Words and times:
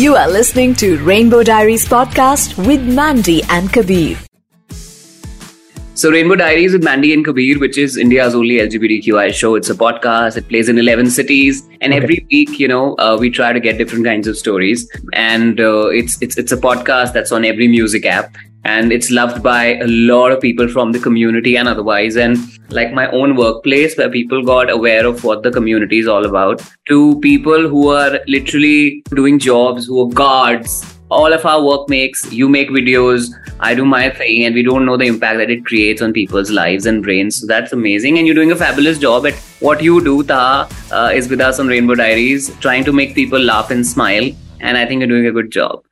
You 0.00 0.16
are 0.16 0.28
listening 0.30 0.74
to 0.76 0.96
Rainbow 1.04 1.42
Diaries 1.42 1.86
podcast 1.86 2.56
with 2.66 2.82
Mandy 2.82 3.42
and 3.50 3.70
Kabir. 3.70 4.16
So, 5.92 6.10
Rainbow 6.10 6.36
Diaries 6.36 6.72
with 6.72 6.82
Mandy 6.82 7.12
and 7.12 7.22
Kabir, 7.22 7.58
which 7.58 7.76
is 7.76 7.98
India's 7.98 8.34
only 8.34 8.60
LGBTQI 8.60 9.34
show. 9.34 9.56
It's 9.56 9.68
a 9.68 9.74
podcast. 9.74 10.38
It 10.38 10.48
plays 10.48 10.70
in 10.70 10.78
11 10.78 11.10
cities, 11.10 11.68
and 11.82 11.92
okay. 11.92 12.02
every 12.02 12.26
week, 12.30 12.58
you 12.58 12.66
know, 12.66 12.94
uh, 12.94 13.18
we 13.20 13.28
try 13.28 13.52
to 13.52 13.60
get 13.60 13.76
different 13.76 14.06
kinds 14.06 14.26
of 14.26 14.38
stories. 14.38 14.90
And 15.12 15.60
uh, 15.60 15.88
it's 15.88 16.16
it's 16.22 16.38
it's 16.38 16.50
a 16.50 16.56
podcast 16.56 17.12
that's 17.12 17.30
on 17.30 17.44
every 17.44 17.68
music 17.68 18.06
app, 18.06 18.38
and 18.64 18.92
it's 18.92 19.10
loved 19.10 19.42
by 19.42 19.76
a 19.76 19.86
lot 19.86 20.32
of 20.32 20.40
people 20.40 20.68
from 20.68 20.92
the 20.92 20.98
community 20.98 21.56
and 21.56 21.68
otherwise. 21.68 22.16
And 22.16 22.38
like 22.70 22.92
my 22.92 23.10
own 23.10 23.36
workplace, 23.36 23.96
where 23.96 24.10
people 24.10 24.42
got 24.44 24.70
aware 24.70 25.06
of 25.06 25.24
what 25.24 25.42
the 25.42 25.50
community 25.50 25.98
is 25.98 26.08
all 26.08 26.26
about, 26.26 26.62
to 26.88 27.18
people 27.20 27.68
who 27.68 27.88
are 27.88 28.20
literally 28.26 29.02
doing 29.10 29.38
jobs, 29.38 29.86
who 29.86 30.06
are 30.06 30.12
guards 30.12 30.84
all 31.10 31.32
of 31.32 31.44
our 31.44 31.62
work 31.62 31.88
makes 31.88 32.32
you 32.32 32.48
make 32.48 32.68
videos 32.70 33.30
i 33.58 33.74
do 33.74 33.84
my 33.84 34.08
thing 34.08 34.44
and 34.44 34.54
we 34.54 34.62
don't 34.62 34.86
know 34.86 34.96
the 34.96 35.08
impact 35.12 35.38
that 35.38 35.50
it 35.50 35.64
creates 35.64 36.00
on 36.00 36.12
people's 36.12 36.50
lives 36.50 36.86
and 36.86 37.02
brains. 37.02 37.40
So 37.40 37.46
that's 37.46 37.72
amazing. 37.72 38.18
And 38.18 38.26
you're 38.26 38.36
doing 38.36 38.52
a 38.52 38.56
fabulous 38.56 38.98
job 38.98 39.26
at 39.26 39.34
what 39.58 39.82
you 39.82 40.02
do 40.02 40.22
taha 40.22 40.72
uh, 40.94 41.10
is 41.12 41.28
with 41.28 41.40
us 41.40 41.58
on 41.58 41.66
rainbow 41.66 41.96
diaries 41.96 42.56
trying 42.60 42.84
to 42.84 42.92
make 42.92 43.14
people 43.14 43.40
laugh 43.40 43.70
and 43.70 43.86
smile. 43.86 44.30
And 44.60 44.78
i 44.78 44.86
think 44.86 45.00
you're 45.00 45.08
doing 45.08 45.26
a 45.26 45.32
good 45.32 45.50
job 45.50 45.82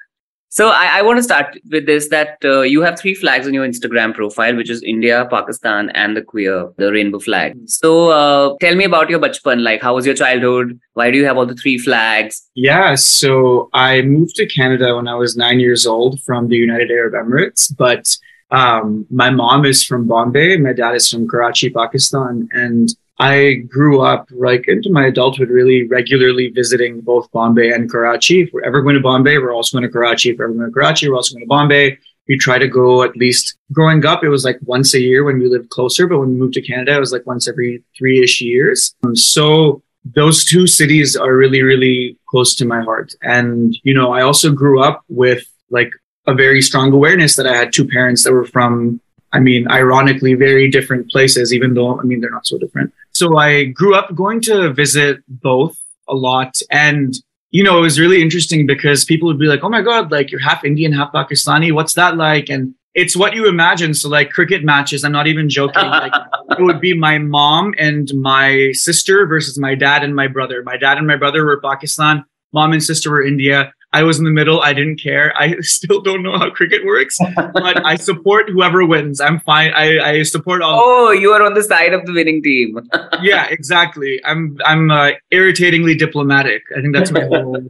so 0.50 0.68
I, 0.68 0.98
I, 0.98 1.02
want 1.02 1.18
to 1.18 1.22
start 1.22 1.58
with 1.70 1.84
this 1.86 2.08
that 2.08 2.38
uh, 2.44 2.62
you 2.62 2.80
have 2.82 2.98
three 2.98 3.14
flags 3.14 3.46
on 3.46 3.52
your 3.52 3.66
Instagram 3.66 4.14
profile, 4.14 4.56
which 4.56 4.70
is 4.70 4.82
India, 4.82 5.26
Pakistan, 5.30 5.90
and 5.90 6.16
the 6.16 6.22
queer, 6.22 6.70
the 6.78 6.90
rainbow 6.90 7.18
flag. 7.18 7.56
So 7.66 8.08
uh, 8.08 8.56
tell 8.60 8.74
me 8.74 8.84
about 8.84 9.10
your 9.10 9.20
bachpan. 9.20 9.62
Like, 9.62 9.82
how 9.82 9.94
was 9.94 10.06
your 10.06 10.14
childhood? 10.14 10.80
Why 10.94 11.10
do 11.10 11.18
you 11.18 11.26
have 11.26 11.36
all 11.36 11.46
the 11.46 11.54
three 11.54 11.76
flags? 11.76 12.48
Yeah, 12.54 12.94
so 12.94 13.68
I 13.74 14.02
moved 14.02 14.36
to 14.36 14.46
Canada 14.46 14.96
when 14.96 15.06
I 15.06 15.14
was 15.14 15.36
nine 15.36 15.60
years 15.60 15.86
old 15.86 16.20
from 16.22 16.48
the 16.48 16.56
United 16.56 16.90
Arab 16.90 17.12
Emirates, 17.12 17.74
but 17.76 18.16
um, 18.50 19.06
my 19.10 19.28
mom 19.28 19.66
is 19.66 19.84
from 19.84 20.08
Bombay, 20.08 20.56
my 20.56 20.72
dad 20.72 20.94
is 20.94 21.10
from 21.10 21.28
Karachi, 21.28 21.68
Pakistan, 21.70 22.48
and 22.52 22.88
I 23.18 23.54
grew 23.68 24.00
up 24.00 24.28
like 24.30 24.68
into 24.68 24.92
my 24.92 25.06
adulthood 25.06 25.48
really 25.48 25.86
regularly 25.88 26.50
visiting 26.50 27.00
both 27.00 27.30
Bombay 27.32 27.70
and 27.72 27.90
Karachi. 27.90 28.42
If 28.42 28.52
we're 28.52 28.62
ever 28.62 28.80
going 28.80 28.94
to 28.94 29.00
Bombay, 29.00 29.38
we're 29.38 29.52
also 29.52 29.76
going 29.76 29.88
to 29.88 29.92
Karachi. 29.92 30.30
If 30.30 30.38
we're 30.38 30.44
ever 30.44 30.54
going 30.54 30.68
to 30.68 30.72
Karachi, 30.72 31.08
we're 31.08 31.16
also 31.16 31.34
going 31.34 31.44
to 31.44 31.48
Bombay. 31.48 31.98
We 32.28 32.38
try 32.38 32.58
to 32.58 32.68
go 32.68 33.02
at 33.02 33.16
least 33.16 33.56
growing 33.72 34.04
up, 34.04 34.22
it 34.22 34.28
was 34.28 34.44
like 34.44 34.58
once 34.62 34.94
a 34.94 35.00
year 35.00 35.24
when 35.24 35.38
we 35.38 35.48
lived 35.48 35.70
closer, 35.70 36.06
but 36.06 36.18
when 36.18 36.28
we 36.28 36.36
moved 36.36 36.54
to 36.54 36.62
Canada, 36.62 36.96
it 36.96 37.00
was 37.00 37.10
like 37.10 37.26
once 37.26 37.48
every 37.48 37.82
three 37.96 38.22
ish 38.22 38.40
years. 38.40 38.94
Um, 39.02 39.16
so 39.16 39.82
those 40.04 40.44
two 40.44 40.66
cities 40.66 41.16
are 41.16 41.34
really, 41.34 41.62
really 41.62 42.18
close 42.28 42.54
to 42.56 42.66
my 42.66 42.82
heart. 42.82 43.14
And, 43.22 43.76
you 43.82 43.94
know, 43.94 44.12
I 44.12 44.22
also 44.22 44.52
grew 44.52 44.82
up 44.82 45.02
with 45.08 45.44
like 45.70 45.90
a 46.26 46.34
very 46.34 46.62
strong 46.62 46.92
awareness 46.92 47.34
that 47.36 47.46
I 47.46 47.56
had 47.56 47.72
two 47.72 47.88
parents 47.88 48.24
that 48.24 48.32
were 48.32 48.44
from 48.44 49.00
I 49.32 49.40
mean, 49.40 49.70
ironically, 49.70 50.34
very 50.34 50.70
different 50.70 51.10
places, 51.10 51.52
even 51.52 51.74
though, 51.74 52.00
I 52.00 52.02
mean, 52.04 52.20
they're 52.20 52.30
not 52.30 52.46
so 52.46 52.58
different. 52.58 52.92
So 53.18 53.36
I 53.36 53.64
grew 53.64 53.96
up 53.96 54.14
going 54.14 54.40
to 54.42 54.72
visit 54.72 55.24
both 55.26 55.76
a 56.08 56.14
lot. 56.14 56.60
And, 56.70 57.12
you 57.50 57.64
know, 57.64 57.76
it 57.76 57.80
was 57.80 57.98
really 57.98 58.22
interesting 58.22 58.64
because 58.64 59.04
people 59.04 59.26
would 59.26 59.40
be 59.40 59.46
like, 59.46 59.64
oh 59.64 59.68
my 59.68 59.82
God, 59.82 60.12
like 60.12 60.30
you're 60.30 60.40
half 60.40 60.64
Indian, 60.64 60.92
half 60.92 61.12
Pakistani. 61.12 61.72
What's 61.72 61.94
that 61.94 62.16
like? 62.16 62.48
And 62.48 62.76
it's 62.94 63.16
what 63.16 63.34
you 63.34 63.48
imagine. 63.48 63.92
So 63.92 64.08
like 64.08 64.30
cricket 64.30 64.62
matches, 64.62 65.02
I'm 65.02 65.10
not 65.10 65.26
even 65.26 65.48
joking. 65.48 65.84
Like 65.84 66.12
it 66.50 66.62
would 66.62 66.80
be 66.80 66.96
my 66.96 67.18
mom 67.18 67.74
and 67.76 68.08
my 68.14 68.70
sister 68.74 69.26
versus 69.26 69.58
my 69.58 69.74
dad 69.74 70.04
and 70.04 70.14
my 70.14 70.28
brother. 70.28 70.62
My 70.62 70.76
dad 70.76 70.96
and 70.96 71.06
my 71.08 71.16
brother 71.16 71.44
were 71.44 71.60
Pakistan. 71.60 72.24
Mom 72.52 72.72
and 72.72 72.80
sister 72.80 73.10
were 73.10 73.24
India. 73.24 73.74
I 73.92 74.02
was 74.02 74.18
in 74.18 74.24
the 74.24 74.30
middle. 74.30 74.60
I 74.60 74.72
didn't 74.74 75.00
care. 75.00 75.32
I 75.36 75.56
still 75.60 76.00
don't 76.00 76.22
know 76.22 76.38
how 76.38 76.50
cricket 76.50 76.84
works, 76.84 77.18
but 77.36 77.84
I 77.86 77.96
support 78.08 78.50
whoever 78.50 78.84
wins. 78.84 79.20
I'm 79.20 79.40
fine. 79.40 79.72
I, 79.74 79.98
I 79.98 80.22
support 80.22 80.62
all. 80.62 80.80
Oh, 80.82 81.10
you 81.10 81.32
are 81.32 81.42
on 81.42 81.54
the 81.54 81.62
side 81.62 81.92
of 81.92 82.04
the 82.04 82.12
winning 82.12 82.42
team. 82.42 82.78
yeah, 83.22 83.46
exactly. 83.48 84.20
I'm 84.24 84.58
I'm 84.64 84.90
uh, 84.90 85.12
irritatingly 85.30 85.94
diplomatic. 85.94 86.62
I 86.76 86.80
think 86.80 86.94
that's 86.94 87.10
my 87.10 87.24
whole. 87.24 87.62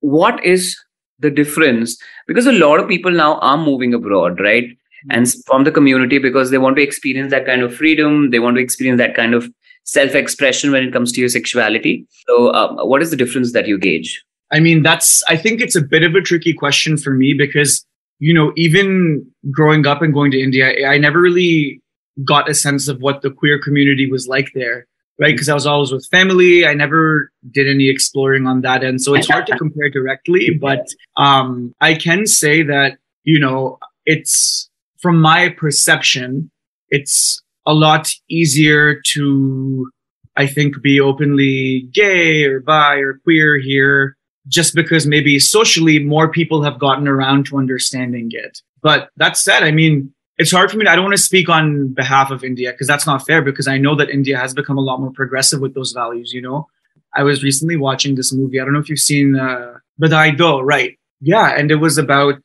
what 0.00 0.42
is 0.44 0.76
the 1.18 1.30
difference? 1.30 1.96
Because 2.26 2.46
a 2.46 2.52
lot 2.52 2.80
of 2.80 2.88
people 2.88 3.10
now 3.10 3.38
are 3.38 3.58
moving 3.58 3.94
abroad, 3.94 4.40
right? 4.40 4.64
And 5.10 5.32
from 5.46 5.64
the 5.64 5.70
community 5.70 6.18
because 6.18 6.50
they 6.50 6.58
want 6.58 6.76
to 6.76 6.82
experience 6.82 7.30
that 7.30 7.46
kind 7.46 7.62
of 7.62 7.74
freedom. 7.74 8.30
They 8.30 8.40
want 8.40 8.56
to 8.56 8.62
experience 8.62 8.98
that 8.98 9.14
kind 9.14 9.34
of 9.34 9.48
self-expression 9.84 10.72
when 10.72 10.82
it 10.82 10.92
comes 10.92 11.12
to 11.12 11.20
your 11.20 11.28
sexuality. 11.28 12.06
So, 12.26 12.48
uh, 12.48 12.84
what 12.84 13.02
is 13.02 13.10
the 13.10 13.16
difference 13.16 13.52
that 13.52 13.68
you 13.68 13.78
gauge? 13.78 14.24
I 14.52 14.60
mean, 14.60 14.82
that's, 14.82 15.22
I 15.24 15.36
think 15.36 15.60
it's 15.60 15.76
a 15.76 15.82
bit 15.82 16.02
of 16.02 16.14
a 16.14 16.20
tricky 16.20 16.52
question 16.52 16.96
for 16.96 17.10
me 17.10 17.34
because, 17.34 17.84
you 18.18 18.32
know, 18.32 18.52
even 18.56 19.26
growing 19.50 19.86
up 19.86 20.02
and 20.02 20.14
going 20.14 20.30
to 20.30 20.40
India, 20.40 20.88
I 20.88 20.98
never 20.98 21.20
really 21.20 21.82
got 22.24 22.48
a 22.48 22.54
sense 22.54 22.88
of 22.88 23.00
what 23.00 23.22
the 23.22 23.30
queer 23.30 23.60
community 23.60 24.10
was 24.10 24.28
like 24.28 24.52
there, 24.54 24.86
right? 25.18 25.34
Because 25.34 25.48
I 25.48 25.54
was 25.54 25.66
always 25.66 25.92
with 25.92 26.06
family. 26.06 26.64
I 26.64 26.74
never 26.74 27.30
did 27.50 27.68
any 27.68 27.88
exploring 27.88 28.46
on 28.46 28.62
that 28.62 28.84
end. 28.84 29.02
So 29.02 29.14
it's 29.14 29.28
hard 29.28 29.46
to 29.48 29.58
compare 29.58 29.90
directly, 29.90 30.56
but 30.60 30.86
um, 31.16 31.74
I 31.80 31.94
can 31.94 32.26
say 32.26 32.62
that, 32.62 32.98
you 33.24 33.40
know, 33.40 33.78
it's 34.06 34.70
from 35.00 35.20
my 35.20 35.48
perception, 35.48 36.50
it's 36.88 37.42
a 37.66 37.74
lot 37.74 38.08
easier 38.30 39.00
to, 39.12 39.90
I 40.36 40.46
think, 40.46 40.80
be 40.80 41.00
openly 41.00 41.88
gay 41.92 42.44
or 42.44 42.60
bi 42.60 42.96
or 42.96 43.20
queer 43.24 43.58
here 43.58 44.16
just 44.48 44.74
because 44.74 45.06
maybe 45.06 45.38
socially 45.38 45.98
more 45.98 46.28
people 46.28 46.62
have 46.62 46.78
gotten 46.78 47.08
around 47.08 47.46
to 47.46 47.58
understanding 47.58 48.30
it. 48.32 48.62
But 48.82 49.10
that 49.16 49.36
said, 49.36 49.62
I 49.62 49.70
mean, 49.70 50.12
it's 50.38 50.52
hard 50.52 50.70
for 50.70 50.76
me. 50.76 50.84
To, 50.84 50.90
I 50.90 50.94
don't 50.94 51.04
want 51.04 51.16
to 51.16 51.22
speak 51.22 51.48
on 51.48 51.88
behalf 51.88 52.30
of 52.30 52.44
India 52.44 52.72
because 52.72 52.86
that's 52.86 53.06
not 53.06 53.26
fair 53.26 53.42
because 53.42 53.66
I 53.66 53.78
know 53.78 53.94
that 53.96 54.10
India 54.10 54.38
has 54.38 54.54
become 54.54 54.78
a 54.78 54.82
lot 54.82 55.00
more 55.00 55.10
progressive 55.10 55.60
with 55.60 55.74
those 55.74 55.92
values, 55.92 56.32
you 56.32 56.42
know? 56.42 56.68
I 57.14 57.22
was 57.22 57.42
recently 57.42 57.76
watching 57.76 58.14
this 58.14 58.32
movie. 58.32 58.60
I 58.60 58.64
don't 58.64 58.74
know 58.74 58.80
if 58.80 58.90
you've 58.90 58.98
seen 58.98 59.36
uh, 59.36 59.78
Badhaai 60.00 60.36
Do, 60.36 60.60
right? 60.60 60.98
Yeah. 61.20 61.48
And 61.56 61.70
it 61.70 61.76
was 61.76 61.96
about 61.96 62.38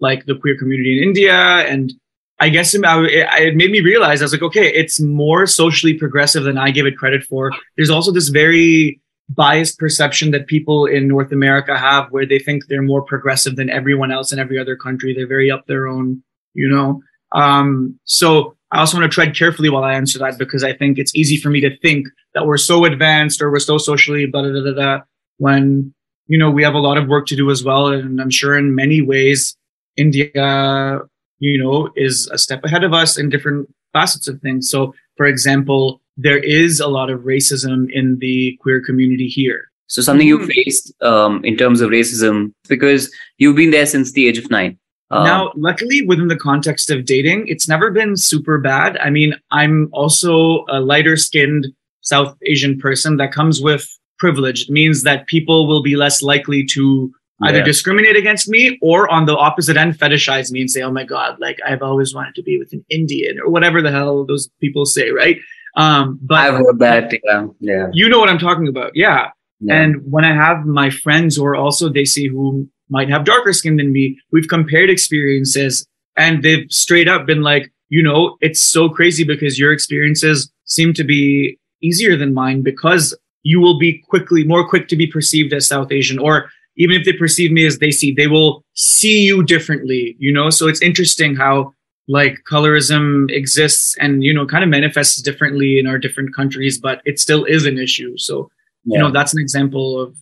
like 0.00 0.24
the 0.24 0.36
queer 0.36 0.56
community 0.56 0.96
in 0.96 1.08
India. 1.08 1.34
And 1.34 1.92
I 2.40 2.48
guess 2.48 2.74
it, 2.74 2.80
it 2.84 3.56
made 3.56 3.70
me 3.70 3.80
realize 3.80 4.22
I 4.22 4.24
was 4.24 4.32
like, 4.32 4.42
okay, 4.42 4.72
it's 4.72 5.00
more 5.00 5.46
socially 5.46 5.94
progressive 5.94 6.44
than 6.44 6.56
I 6.56 6.70
give 6.70 6.86
it 6.86 6.96
credit 6.96 7.24
for. 7.24 7.52
There's 7.76 7.90
also 7.90 8.10
this 8.10 8.28
very 8.28 9.00
biased 9.28 9.78
perception 9.78 10.30
that 10.30 10.46
people 10.46 10.86
in 10.86 11.08
North 11.08 11.32
America 11.32 11.76
have 11.76 12.10
where 12.10 12.26
they 12.26 12.38
think 12.38 12.66
they're 12.66 12.82
more 12.82 13.02
progressive 13.02 13.56
than 13.56 13.70
everyone 13.70 14.12
else 14.12 14.32
in 14.32 14.38
every 14.38 14.58
other 14.58 14.76
country. 14.76 15.14
They're 15.14 15.26
very 15.26 15.50
up 15.50 15.66
their 15.66 15.88
own, 15.88 16.22
you 16.54 16.68
know? 16.68 17.02
Um, 17.32 17.98
so 18.04 18.56
I 18.70 18.80
also 18.80 18.98
want 18.98 19.10
to 19.10 19.14
tread 19.14 19.36
carefully 19.36 19.68
while 19.68 19.84
I 19.84 19.94
answer 19.94 20.18
that 20.20 20.38
because 20.38 20.62
I 20.62 20.72
think 20.72 20.98
it's 20.98 21.14
easy 21.14 21.36
for 21.36 21.50
me 21.50 21.60
to 21.60 21.76
think 21.78 22.06
that 22.34 22.46
we're 22.46 22.56
so 22.56 22.84
advanced 22.84 23.42
or 23.42 23.50
we're 23.50 23.58
so 23.58 23.78
socially 23.78 24.26
blah, 24.26 24.42
blah, 24.42 24.62
blah, 24.62 24.72
blah, 24.72 25.00
when, 25.38 25.92
you 26.28 26.38
know, 26.38 26.50
we 26.50 26.62
have 26.62 26.74
a 26.74 26.78
lot 26.78 26.98
of 26.98 27.08
work 27.08 27.26
to 27.26 27.36
do 27.36 27.50
as 27.50 27.64
well. 27.64 27.88
And 27.88 28.20
I'm 28.20 28.30
sure 28.30 28.56
in 28.56 28.74
many 28.74 29.02
ways, 29.02 29.56
India, 29.96 31.00
you 31.38 31.62
know, 31.62 31.90
is 31.96 32.28
a 32.32 32.38
step 32.38 32.64
ahead 32.64 32.84
of 32.84 32.92
us 32.92 33.18
in 33.18 33.28
different 33.28 33.68
facets 33.92 34.28
of 34.28 34.40
things. 34.40 34.70
So, 34.70 34.94
for 35.16 35.26
example, 35.26 36.00
there 36.16 36.38
is 36.38 36.80
a 36.80 36.88
lot 36.88 37.10
of 37.10 37.20
racism 37.20 37.86
in 37.90 38.18
the 38.20 38.58
queer 38.60 38.80
community 38.80 39.28
here. 39.28 39.70
So 39.88 40.02
something 40.02 40.26
you 40.26 40.38
hmm. 40.38 40.46
faced 40.46 40.92
um, 41.02 41.44
in 41.44 41.56
terms 41.56 41.80
of 41.80 41.90
racism 41.90 42.52
because 42.68 43.12
you've 43.38 43.56
been 43.56 43.70
there 43.70 43.86
since 43.86 44.12
the 44.12 44.26
age 44.26 44.38
of 44.38 44.50
nine. 44.50 44.78
Um, 45.10 45.24
now, 45.24 45.52
luckily, 45.54 46.04
within 46.04 46.26
the 46.26 46.36
context 46.36 46.90
of 46.90 47.04
dating, 47.04 47.46
it's 47.46 47.68
never 47.68 47.92
been 47.92 48.16
super 48.16 48.58
bad. 48.58 48.98
I 48.98 49.10
mean, 49.10 49.34
I'm 49.52 49.88
also 49.92 50.64
a 50.68 50.80
lighter 50.80 51.16
skinned 51.16 51.68
South 52.00 52.36
Asian 52.46 52.78
person 52.78 53.16
that 53.18 53.32
comes 53.32 53.60
with 53.60 53.86
privilege. 54.18 54.62
It 54.62 54.70
means 54.70 55.04
that 55.04 55.26
people 55.26 55.68
will 55.68 55.82
be 55.82 55.94
less 55.94 56.22
likely 56.22 56.64
to 56.72 57.12
either 57.42 57.58
yeah. 57.58 57.64
discriminate 57.64 58.16
against 58.16 58.48
me 58.48 58.78
or 58.80 59.08
on 59.12 59.26
the 59.26 59.36
opposite 59.36 59.76
end 59.76 59.98
fetishize 59.98 60.50
me 60.50 60.62
and 60.62 60.70
say, 60.70 60.82
oh 60.82 60.90
my 60.90 61.04
God, 61.04 61.38
like 61.38 61.58
I've 61.66 61.82
always 61.82 62.14
wanted 62.14 62.34
to 62.36 62.42
be 62.42 62.58
with 62.58 62.72
an 62.72 62.84
Indian 62.88 63.38
or 63.38 63.50
whatever 63.50 63.82
the 63.82 63.90
hell 63.90 64.24
those 64.24 64.48
people 64.60 64.86
say, 64.86 65.10
right? 65.10 65.38
Um, 65.76 66.18
but 66.22 66.38
I've 66.38 66.54
heard 66.54 66.78
that. 66.78 67.12
Yeah. 67.24 67.46
Yeah. 67.60 67.86
You 67.92 68.08
know 68.08 68.18
what 68.18 68.28
I'm 68.28 68.38
talking 68.38 68.66
about. 68.66 68.92
Yeah. 68.94 69.30
yeah. 69.60 69.82
And 69.82 69.96
when 70.10 70.24
I 70.24 70.34
have 70.34 70.64
my 70.64 70.90
friends 70.90 71.38
or 71.38 71.54
also 71.54 71.88
they 71.88 72.04
see 72.04 72.28
who 72.28 72.68
might 72.88 73.10
have 73.10 73.24
darker 73.24 73.52
skin 73.52 73.76
than 73.76 73.92
me, 73.92 74.18
we've 74.32 74.48
compared 74.48 74.90
experiences 74.90 75.86
and 76.16 76.42
they've 76.42 76.66
straight 76.70 77.08
up 77.08 77.26
been 77.26 77.42
like, 77.42 77.72
you 77.88 78.02
know, 78.02 78.36
it's 78.40 78.62
so 78.62 78.88
crazy 78.88 79.22
because 79.22 79.58
your 79.58 79.72
experiences 79.72 80.50
seem 80.64 80.92
to 80.94 81.04
be 81.04 81.58
easier 81.82 82.16
than 82.16 82.34
mine 82.34 82.62
because 82.62 83.16
you 83.42 83.60
will 83.60 83.78
be 83.78 84.02
quickly 84.08 84.44
more 84.44 84.66
quick 84.66 84.88
to 84.88 84.96
be 84.96 85.06
perceived 85.06 85.52
as 85.52 85.68
South 85.68 85.92
Asian 85.92 86.18
or 86.18 86.50
even 86.76 86.96
if 86.96 87.04
they 87.04 87.12
perceive 87.12 87.52
me 87.52 87.66
as 87.66 87.78
they 87.78 87.90
see, 87.90 88.12
they 88.12 88.26
will 88.26 88.64
see 88.74 89.24
you 89.24 89.42
differently, 89.42 90.16
you 90.18 90.32
know? 90.32 90.50
So 90.50 90.68
it's 90.68 90.82
interesting 90.82 91.36
how 91.36 91.72
like 92.08 92.38
colorism 92.48 93.30
exists 93.30 93.96
and 93.98 94.22
you 94.22 94.32
know 94.32 94.46
kind 94.46 94.62
of 94.62 94.70
manifests 94.70 95.20
differently 95.20 95.78
in 95.78 95.86
our 95.86 95.98
different 95.98 96.34
countries 96.34 96.78
but 96.78 97.02
it 97.04 97.18
still 97.18 97.44
is 97.44 97.66
an 97.66 97.78
issue 97.78 98.16
so 98.16 98.48
yeah. 98.84 98.96
you 98.96 99.02
know 99.02 99.10
that's 99.10 99.32
an 99.34 99.40
example 99.40 100.00
of 100.00 100.14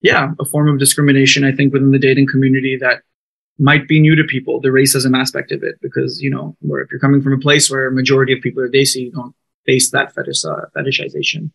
yeah, 0.00 0.32
a 0.38 0.44
form 0.44 0.68
of 0.68 0.78
discrimination, 0.78 1.44
I 1.44 1.52
think, 1.52 1.72
within 1.72 1.90
the 1.90 1.98
dating 1.98 2.28
community 2.28 2.76
that 2.80 3.02
might 3.58 3.88
be 3.88 4.00
new 4.00 4.14
to 4.14 4.24
people, 4.24 4.60
the 4.60 4.68
racism 4.68 5.18
aspect 5.18 5.50
of 5.50 5.62
it, 5.62 5.76
because, 5.82 6.22
you 6.22 6.30
know, 6.30 6.56
where 6.60 6.80
if 6.80 6.90
you're 6.90 7.00
coming 7.00 7.20
from 7.20 7.32
a 7.32 7.38
place 7.38 7.70
where 7.70 7.88
a 7.88 7.92
majority 7.92 8.32
of 8.32 8.40
people 8.40 8.62
are 8.62 8.68
desi, 8.68 9.06
you 9.06 9.12
don't 9.12 9.34
face 9.66 9.90
that 9.90 10.14
fetish, 10.14 10.44
uh, 10.44 10.66
fetishization. 10.76 11.50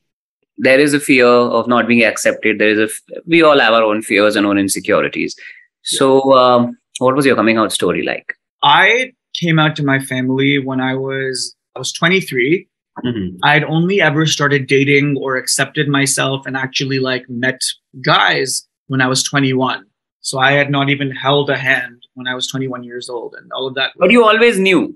There 0.57 0.79
is 0.79 0.93
a 0.93 0.99
fear 0.99 1.25
of 1.25 1.67
not 1.67 1.87
being 1.87 2.03
accepted. 2.03 2.59
There 2.59 2.69
is 2.69 2.79
a, 2.79 2.83
f- 2.83 3.23
we 3.25 3.41
all 3.41 3.59
have 3.59 3.73
our 3.73 3.83
own 3.83 4.01
fears 4.01 4.35
and 4.35 4.45
own 4.45 4.57
insecurities. 4.57 5.35
So, 5.83 6.37
um, 6.37 6.77
what 6.99 7.15
was 7.15 7.25
your 7.25 7.35
coming 7.35 7.57
out 7.57 7.71
story 7.71 8.03
like? 8.03 8.35
I 8.61 9.13
came 9.39 9.59
out 9.59 9.75
to 9.77 9.83
my 9.83 9.99
family 9.99 10.59
when 10.59 10.79
I 10.79 10.95
was, 10.95 11.55
I 11.75 11.79
was 11.79 11.91
23 11.91 12.67
Mm-hmm. 13.03 13.37
I 13.43 13.53
had 13.53 13.63
only 13.63 14.01
ever 14.01 14.25
started 14.25 14.67
dating 14.67 15.17
or 15.19 15.35
accepted 15.35 15.87
myself 15.87 16.45
and 16.45 16.55
actually 16.55 16.99
like 16.99 17.27
met 17.27 17.59
guys 18.03 18.67
when 18.87 19.01
I 19.01 19.07
was 19.07 19.23
21. 19.23 19.85
So 20.21 20.39
I 20.39 20.51
had 20.53 20.69
not 20.69 20.89
even 20.89 21.11
held 21.11 21.49
a 21.49 21.57
hand 21.57 22.03
when 22.13 22.27
I 22.27 22.35
was 22.35 22.47
21 22.47 22.83
years 22.83 23.09
old 23.09 23.35
and 23.35 23.51
all 23.51 23.67
of 23.67 23.75
that. 23.75 23.91
But 23.97 24.11
you 24.11 24.23
always 24.23 24.59
knew 24.59 24.95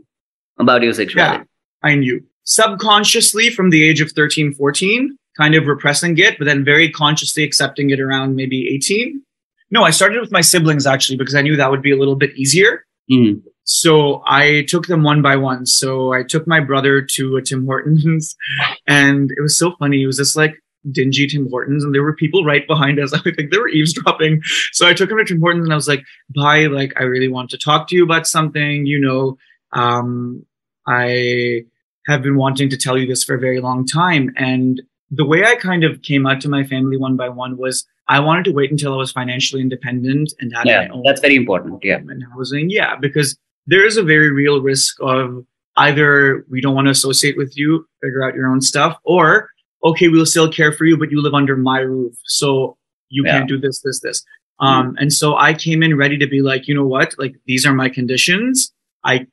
about 0.60 0.84
your 0.84 0.94
sexuality. 0.94 1.40
Yeah, 1.84 1.90
I 1.90 1.96
knew 1.96 2.24
subconsciously 2.44 3.50
from 3.50 3.72
the 3.72 3.84
age 3.84 4.00
of 4.00 4.12
13, 4.12 4.54
14, 4.54 5.18
kind 5.36 5.56
of 5.56 5.66
repressing 5.66 6.18
it, 6.18 6.38
but 6.38 6.46
then 6.46 6.64
very 6.64 6.90
consciously 6.90 7.44
accepting 7.44 7.90
it 7.90 8.00
around 8.00 8.36
maybe 8.36 8.70
18. 8.74 9.22
No, 9.70 9.84
I 9.84 9.90
started 9.90 10.22
with 10.22 10.32
my 10.32 10.42
siblings 10.42 10.88
actually 10.88 11.18
because 11.18 11.36
I 11.36 11.42
knew 11.42 11.58
that 11.58 11.70
would 11.70 11.82
be 11.82 11.92
a 11.92 11.98
little 11.98 12.16
bit 12.16 12.38
easier. 12.38 12.86
Mhm. 13.12 13.42
So 13.70 14.24
I 14.26 14.64
took 14.70 14.88
them 14.88 15.04
one 15.04 15.22
by 15.22 15.36
one. 15.36 15.66
So 15.66 16.14
I 16.14 16.24
took 16.24 16.48
my 16.48 16.62
brother 16.62 17.02
to 17.02 17.36
a 17.36 17.42
Tim 17.42 17.66
Hortons 17.66 18.36
and 18.88 19.30
it 19.32 19.42
was 19.42 19.58
so 19.58 19.74
funny. 19.78 20.04
It 20.04 20.08
was 20.08 20.18
this 20.18 20.38
like 20.38 20.56
dingy 20.90 21.28
Tim 21.28 21.50
Hortons 21.50 21.84
and 21.84 21.94
there 21.94 22.02
were 22.02 22.16
people 22.16 22.46
right 22.46 22.66
behind 22.66 22.98
us. 22.98 23.14
I 23.26 23.32
think 23.32 23.52
they 23.52 23.58
were 23.58 23.68
eavesdropping. 23.68 24.42
So 24.72 24.88
I 24.88 24.94
took 24.94 25.12
him 25.12 25.18
to 25.18 25.26
Tim 25.26 25.42
Hortons 25.42 25.66
and 25.66 25.74
I 25.74 25.76
was 25.76 25.88
like, 25.88 26.04
bye, 26.34 26.68
like 26.68 26.94
I 26.96 27.04
really 27.04 27.28
want 27.28 27.50
to 27.50 27.58
talk 27.58 27.90
to 27.90 27.96
you 27.96 28.06
about 28.06 28.26
something. 28.26 28.86
You 28.86 29.02
know, 29.02 29.38
um, 29.74 30.46
I 30.88 31.66
have 32.08 32.22
been 32.22 32.38
wanting 32.38 32.70
to 32.70 32.78
tell 32.78 32.98
you 32.98 33.06
this 33.06 33.26
for 33.26 33.36
a 33.36 33.40
very 33.40 33.60
long 33.60 33.86
time. 33.86 34.34
And 34.38 34.82
the 35.12 35.26
way 35.26 35.44
I 35.44 35.56
kind 35.56 35.84
of 35.84 36.02
came 36.04 36.26
out 36.26 36.40
to 36.42 36.50
my 36.50 36.64
family 36.64 36.96
one 36.96 37.18
by 37.18 37.28
one 37.28 37.58
was 37.58 37.86
I 38.08 38.22
wanted 38.22 38.46
to 38.46 38.54
wait 38.54 38.72
until 38.72 38.94
I 38.94 38.98
was 38.98 39.12
financially 39.12 39.62
independent 39.62 40.32
and 40.40 40.56
had 40.56 40.68
Yeah, 40.68 40.88
my 40.88 40.94
own 40.94 41.04
that's 41.06 41.20
very 41.20 41.36
important. 41.36 41.84
Yeah. 41.84 41.98
and 41.98 42.24
housing. 42.34 42.70
Yeah, 42.70 42.96
because 42.96 43.38
there 43.68 43.86
is 43.86 43.98
a 43.98 44.04
very 44.04 44.32
real 44.32 44.62
risk 44.62 44.98
of 45.02 45.46
either 45.78 46.46
we 46.50 46.60
don't 46.62 46.74
want 46.76 46.88
to 46.88 46.92
associate 46.92 47.38
with 47.38 47.56
you, 47.58 47.86
figure 48.02 48.24
out 48.24 48.34
your 48.34 48.48
own 48.48 48.62
stuff, 48.62 48.98
or 49.04 49.50
okay, 49.84 50.08
we'll 50.08 50.26
still 50.26 50.52
care 50.52 50.72
for 50.72 50.86
you, 50.86 50.98
but 50.98 51.12
you 51.12 51.22
live 51.22 51.36
under 51.36 51.56
my 51.56 51.80
roof, 51.80 52.16
so 52.26 52.78
you 53.10 53.24
Yeah. 53.26 53.38
can't 53.38 53.48
do 53.48 53.60
this, 53.60 53.82
this, 53.82 54.00
this. 54.00 54.24
Um, 54.60 54.96
and 55.00 55.14
so 55.14 55.36
I 55.38 55.54
came 55.54 55.84
in 55.84 55.96
ready 55.96 56.18
to 56.18 56.26
be 56.28 56.42
like, 56.42 56.68
you 56.68 56.74
know 56.74 56.86
what, 56.86 57.14
like 57.20 57.36
these 57.46 57.64
are 57.66 57.74
my 57.74 57.90
conditions. 57.90 58.74
I, 59.04 59.28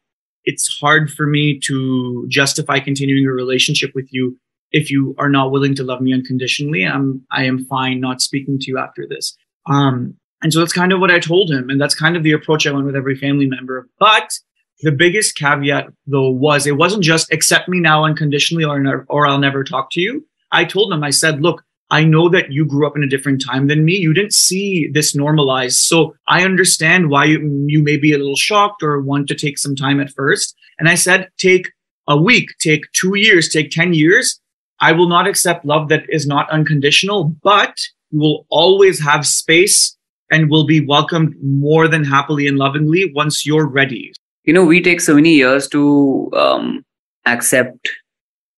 it's 0.45 0.79
hard 0.79 1.11
for 1.11 1.27
me 1.27 1.59
to 1.61 2.27
justify 2.29 2.79
continuing 2.79 3.27
a 3.27 3.33
relationship 3.33 3.93
with 3.95 4.07
you 4.13 4.39
if 4.71 4.91
you 4.91 5.15
are 5.19 5.31
not 5.31 5.51
willing 5.51 5.75
to 5.77 5.83
love 5.83 6.03
me 6.03 6.13
unconditionally. 6.13 6.85
I'm, 6.85 7.23
I 7.31 7.45
am 7.45 7.65
fine 7.65 8.01
not 8.01 8.21
speaking 8.21 8.59
to 8.59 8.67
you 8.71 8.77
after 8.79 9.07
this. 9.09 9.35
Um, 9.67 10.15
and 10.44 10.52
so 10.52 10.61
that's 10.61 10.75
kind 10.75 10.93
of 10.93 11.00
what 11.00 11.11
I 11.11 11.19
told 11.19 11.50
him. 11.50 11.70
And 11.70 11.81
that's 11.81 11.94
kind 11.94 12.19
of 12.19 12.23
the 12.23 12.32
approach 12.32 12.67
I 12.67 12.70
went 12.70 12.85
with 12.85 12.94
every 12.94 13.17
family 13.17 13.46
member. 13.46 13.88
But 13.99 14.38
the 14.82 14.93
biggest 14.93 15.37
caveat 15.37 15.87
though 16.06 16.31
was 16.31 16.67
it 16.67 16.76
wasn't 16.76 17.02
just 17.02 17.32
accept 17.32 17.67
me 17.67 17.81
now 17.81 18.05
unconditionally 18.05 18.64
or, 18.64 19.06
or 19.08 19.26
I'll 19.26 19.38
never 19.38 19.64
talk 19.64 19.91
to 19.93 20.02
you. 20.02 20.25
I 20.52 20.67
told 20.67 20.93
him, 20.93 21.02
I 21.02 21.11
said, 21.11 21.41
look, 21.41 21.64
I 21.91 22.05
know 22.05 22.29
that 22.29 22.52
you 22.52 22.67
grew 22.67 22.87
up 22.87 22.94
in 22.94 23.02
a 23.02 23.08
different 23.08 23.43
time 23.43 23.69
than 23.69 23.87
me. 23.87 23.94
You 23.94 24.12
didn't 24.12 24.35
see 24.35 24.91
this 24.93 25.14
normalized. 25.14 25.79
So 25.79 26.14
I 26.29 26.44
understand 26.44 27.08
why 27.08 27.25
you, 27.25 27.64
you 27.67 27.82
may 27.82 27.97
be 27.97 28.12
a 28.12 28.19
little 28.19 28.37
shocked 28.37 28.82
or 28.82 29.00
want 29.00 29.29
to 29.29 29.35
take 29.35 29.58
some 29.58 29.75
time 29.75 29.99
at 29.99 30.11
first. 30.11 30.55
And 30.79 30.90
I 30.90 30.94
said, 30.94 31.31
take 31.38 31.70
a 32.06 32.20
week, 32.20 32.50
take 32.61 32.85
two 32.93 33.17
years, 33.17 33.49
take 33.49 33.70
10 33.70 33.94
years. 33.94 34.38
I 34.79 34.93
will 34.93 35.08
not 35.08 35.26
accept 35.26 35.64
love 35.64 35.88
that 35.88 36.05
is 36.11 36.26
not 36.26 36.50
unconditional, 36.50 37.35
but 37.43 37.81
you 38.11 38.20
will 38.20 38.47
always 38.50 39.00
have 39.00 39.26
space 39.26 39.97
and 40.31 40.50
will 40.50 40.67
be 40.67 40.81
welcomed 40.85 41.35
more 41.43 41.88
than 41.88 42.05
happily 42.05 42.47
and 42.47 42.59
lovingly 42.59 43.12
once 43.15 43.44
you're 43.47 43.67
ready. 43.67 44.12
You 44.44 44.53
know, 44.53 44.65
we 44.65 44.81
take 44.81 45.00
so 45.00 45.15
many 45.15 45.35
years 45.35 45.69
to 45.69 46.31
um, 46.35 46.85
accept 47.26 47.88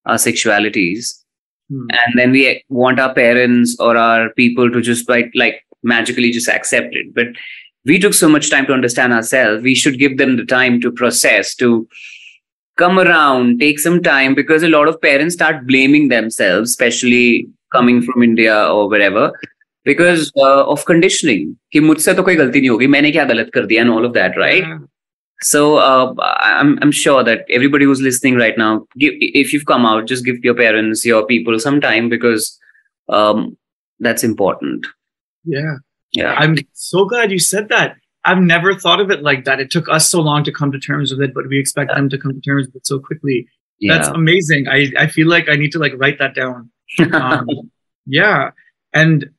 our 0.05 0.17
sexualities, 0.17 1.15
Hmm. 1.69 1.87
and 1.91 2.19
then 2.19 2.31
we 2.31 2.63
want 2.69 3.01
our 3.01 3.13
parents 3.13 3.77
or 3.81 3.97
our 3.97 4.31
people 4.35 4.71
to 4.71 4.81
just 4.81 5.09
like 5.09 5.33
like 5.35 5.65
magically 5.83 6.31
just 6.31 6.49
accept 6.49 6.95
it. 6.95 7.13
But 7.13 7.27
we 7.85 7.99
took 7.99 8.15
so 8.15 8.29
much 8.29 8.51
time 8.51 8.67
to 8.67 8.73
understand 8.73 9.13
ourselves. 9.13 9.65
We 9.65 9.75
should 9.75 9.99
give 9.99 10.17
them 10.17 10.37
the 10.37 10.45
time 10.45 10.81
to 10.83 10.93
process, 10.93 11.57
to 11.57 11.89
come 12.77 13.01
around, 13.01 13.59
take 13.59 13.81
some 13.81 14.01
time, 14.03 14.35
because 14.35 14.63
a 14.63 14.69
lot 14.69 14.87
of 14.87 15.01
parents 15.01 15.35
start 15.35 15.67
blaming 15.67 16.07
themselves, 16.09 16.71
especially 16.71 17.49
coming 17.73 18.01
from 18.03 18.23
India 18.23 18.67
or 18.67 18.89
wherever 18.89 19.33
Because 19.86 20.32
uh, 20.38 20.64
of 20.66 20.86
conditioning, 20.86 21.56
कि 21.74 21.80
मुझसे 21.80 22.14
तो 22.14 22.24
कोई 22.24 22.36
गलती 22.36 22.60
नहीं 22.60 22.70
होगी 22.70 22.88
मैंने 22.88 23.12
क्या 23.12 23.24
गलत 23.26 23.52
कर 23.54 23.66
दिया 23.66 23.82
and 23.82 23.92
all 23.92 24.06
of 24.06 24.14
that, 24.14 24.38
right? 24.38 24.64
Yeah. 24.64 24.80
So 25.44 25.78
uh, 25.78 26.14
I'm 26.20 26.78
I'm 26.82 26.92
sure 26.92 27.24
that 27.24 27.46
everybody 27.50 27.86
who's 27.86 28.02
listening 28.02 28.36
right 28.36 28.58
now, 28.58 28.86
give, 29.00 29.14
if 29.20 29.54
you've 29.54 29.66
come 29.66 29.86
out, 29.86 30.06
just 30.06 30.24
give 30.24 30.44
your 30.44 30.54
parents, 30.54 31.04
your 31.04 31.26
people 31.26 31.58
some 31.60 31.82
time 31.82 32.10
because 32.10 32.60
um, 33.10 33.58
that's 34.00 34.24
important. 34.24 34.86
Yeah. 35.44 35.78
Yeah, 36.14 36.34
I'm 36.34 36.58
so 36.74 37.06
glad 37.06 37.32
you 37.32 37.40
said 37.40 37.70
that. 37.70 37.96
I've 38.26 38.42
never 38.42 38.76
thought 38.76 39.00
of 39.00 39.10
it 39.10 39.24
like 39.24 39.46
that. 39.46 39.60
It 39.60 39.72
took 39.72 39.90
us 39.90 40.10
so 40.10 40.22
long 40.22 40.44
to 40.44 40.52
come 40.52 40.72
to 40.72 40.80
terms 40.80 41.12
with 41.12 41.22
it, 41.22 41.34
but 41.34 41.48
we 41.48 41.58
expect 41.58 41.92
them 41.96 42.10
to 42.10 42.18
come 42.18 42.34
to 42.34 42.42
terms 42.42 42.68
with 42.68 42.76
it 42.76 42.86
so 42.86 43.00
quickly. 43.00 43.48
That's 43.88 44.10
yeah, 44.10 44.14
amazing. 44.14 44.68
I, 44.68 44.92
I 44.98 45.08
feel 45.08 45.28
like 45.28 45.50
I 45.50 45.56
need 45.56 45.72
to 45.72 45.80
like 45.80 45.94
write 45.96 46.20
that 46.20 46.36
down. 46.36 46.70
Um, 47.14 47.48
yeah. 48.06 48.52
And 48.94 49.30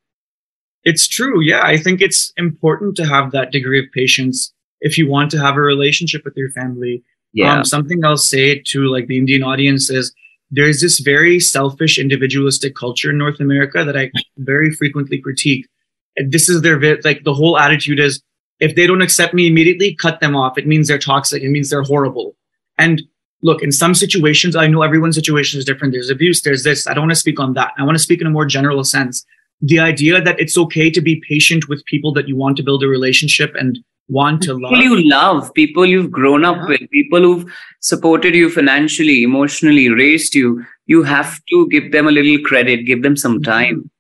it's 0.88 1.06
true. 1.06 1.42
Yeah. 1.42 1.62
I 1.64 1.76
think 1.76 2.00
it's 2.00 2.32
important 2.38 2.96
to 2.96 3.06
have 3.06 3.32
that 3.32 3.52
degree 3.52 3.80
of 3.80 3.92
patience 3.92 4.54
if 4.80 4.98
you 4.98 5.06
want 5.10 5.30
to 5.32 5.40
have 5.40 5.58
a 5.58 5.62
relationship 5.62 6.24
with 6.24 6.36
your 6.38 6.50
family. 6.52 7.04
yeah, 7.34 7.58
Um, 7.58 7.66
something 7.66 8.06
I'll 8.06 8.16
say 8.16 8.62
to 8.68 8.86
like 8.86 9.08
the 9.08 9.18
Indian 9.18 9.44
audience 9.44 9.90
is 9.90 10.14
there's 10.50 10.80
this 10.80 11.00
very 11.00 11.42
selfish, 11.42 11.98
individualistic 12.00 12.74
culture 12.74 13.10
in 13.10 13.18
North 13.18 13.42
America 13.42 13.84
that 13.84 13.98
I 13.98 14.12
very 14.38 14.72
frequently 14.72 15.18
critique. 15.20 15.68
And 16.16 16.32
this 16.32 16.48
is 16.48 16.62
their 16.62 16.80
like 17.04 17.26
the 17.26 17.34
whole 17.34 17.58
attitude 17.58 18.00
is 18.00 18.24
if 18.62 18.76
they 18.76 18.88
don't 18.88 19.02
accept 19.02 19.34
me 19.34 19.46
immediately, 19.46 19.94
cut 19.94 20.22
them 20.22 20.38
off. 20.38 20.58
It 20.58 20.68
means 20.68 20.88
they're 20.88 20.98
toxic. 20.98 21.44
It 21.44 21.50
means 21.50 21.70
they're 21.70 21.84
horrible. 21.84 22.38
And 22.78 23.02
look, 23.42 23.62
in 23.62 23.74
some 23.74 23.94
situations, 23.94 24.56
I 24.56 24.68
know 24.68 24.84
everyone's 24.84 25.16
situation 25.16 25.60
is 25.60 25.66
different. 25.66 25.92
There's 25.92 26.10
abuse. 26.10 26.42
There's 26.44 26.64
this. 26.64 26.88
I 26.88 26.94
don't 26.94 27.04
want 27.08 27.12
to 27.12 27.26
speak 27.26 27.42
on 27.42 27.56
that. 27.56 27.74
I 27.78 27.84
want 27.84 27.98
to 27.98 28.04
speak 28.04 28.22
in 28.22 28.28
a 28.28 28.36
more 28.38 28.46
general 28.46 28.84
sense. 28.86 29.26
The 29.62 29.80
idea 29.80 30.22
that 30.22 30.40
it's 30.40 30.58
okay 30.58 30.90
to 30.92 31.02
be 31.02 31.22
patient 31.28 31.68
with 31.68 31.86
people 31.86 32.14
that 32.14 32.28
you 32.28 32.36
want 32.36 32.58
to 32.58 32.64
build 32.64 32.84
a 32.84 32.88
relationship 32.88 33.56
and 33.56 33.80
want 34.10 34.42
to 34.44 34.54
love. 34.54 34.72
people 34.72 35.00
you 35.00 35.10
love, 35.10 35.54
people 35.54 35.86
you've 35.86 36.12
grown 36.12 36.46
up 36.46 36.58
Yeah. 36.58 36.68
with, 36.68 36.90
people 36.92 37.22
who've 37.22 37.52
supported 37.82 38.36
you 38.36 38.50
financially, 38.50 39.24
emotionally, 39.24 39.90
raised 39.90 40.36
you. 40.36 40.64
You 40.86 41.04
have 41.04 41.40
to 41.50 41.68
give 41.70 41.92
them 41.92 42.08
a 42.08 42.12
little 42.12 42.40
credit, 42.40 42.86
give 42.86 43.04
them 43.04 43.18
some 43.18 43.36
mm-hmm. 43.36 43.52
time. 43.52 43.92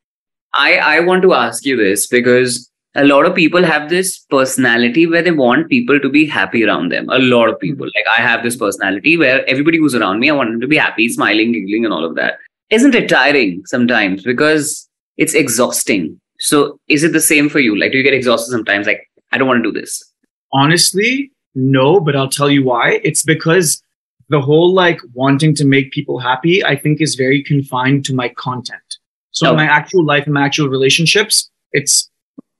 I 0.53 0.77
I 0.77 0.99
want 1.01 1.21
to 1.23 1.33
ask 1.33 1.65
you 1.65 1.75
this 1.75 2.07
because 2.07 2.71
a 2.95 3.03
lot 3.05 3.25
of 3.25 3.35
people 3.35 3.63
have 3.63 3.89
this 3.89 4.17
personality 4.29 5.05
where 5.05 5.21
they 5.21 5.31
want 5.31 5.69
people 5.69 5.99
to 5.99 6.09
be 6.09 6.25
happy 6.25 6.63
around 6.63 6.91
them. 6.91 7.09
A 7.09 7.19
lot 7.19 7.49
of 7.49 7.59
people, 7.59 7.85
mm-hmm. 7.85 7.97
like 7.99 8.19
I 8.19 8.21
have 8.21 8.43
this 8.43 8.55
personality 8.55 9.17
where 9.17 9.47
everybody 9.47 9.77
who's 9.77 9.93
around 9.93 10.19
me, 10.19 10.29
I 10.29 10.33
want 10.33 10.51
them 10.51 10.61
to 10.61 10.67
be 10.67 10.77
happy, 10.77 11.09
smiling, 11.09 11.51
giggling, 11.51 11.85
and 11.85 11.93
all 11.93 12.05
of 12.05 12.15
that. 12.15 12.39
Isn't 12.69 12.95
it 12.95 13.07
tiring 13.09 13.63
sometimes 13.65 14.23
because 14.23 14.86
it's 15.17 15.33
exhausting? 15.33 16.19
So 16.39 16.79
is 16.87 17.03
it 17.03 17.13
the 17.13 17.21
same 17.21 17.49
for 17.49 17.59
you? 17.59 17.77
Like, 17.77 17.91
do 17.91 17.97
you 17.97 18.03
get 18.03 18.13
exhausted 18.13 18.51
sometimes? 18.51 18.87
Like, 18.87 19.09
I 19.31 19.37
don't 19.37 19.47
want 19.47 19.63
to 19.63 19.71
do 19.71 19.79
this. 19.79 20.03
Honestly, 20.53 21.31
no, 21.55 21.99
but 21.99 22.15
I'll 22.15 22.29
tell 22.29 22.49
you 22.49 22.63
why. 22.63 22.99
It's 23.03 23.23
because 23.23 23.81
the 24.29 24.41
whole 24.41 24.73
like 24.73 24.99
wanting 25.13 25.55
to 25.55 25.65
make 25.65 25.91
people 25.91 26.19
happy, 26.19 26.63
I 26.63 26.75
think 26.75 27.01
is 27.01 27.15
very 27.15 27.43
confined 27.43 28.05
to 28.05 28.13
my 28.13 28.29
content. 28.29 28.81
So 29.31 29.51
in 29.51 29.55
my 29.55 29.65
actual 29.65 30.03
life 30.03 30.25
and 30.25 30.33
my 30.33 30.45
actual 30.45 30.67
relationships, 30.67 31.49
it's 31.71 32.09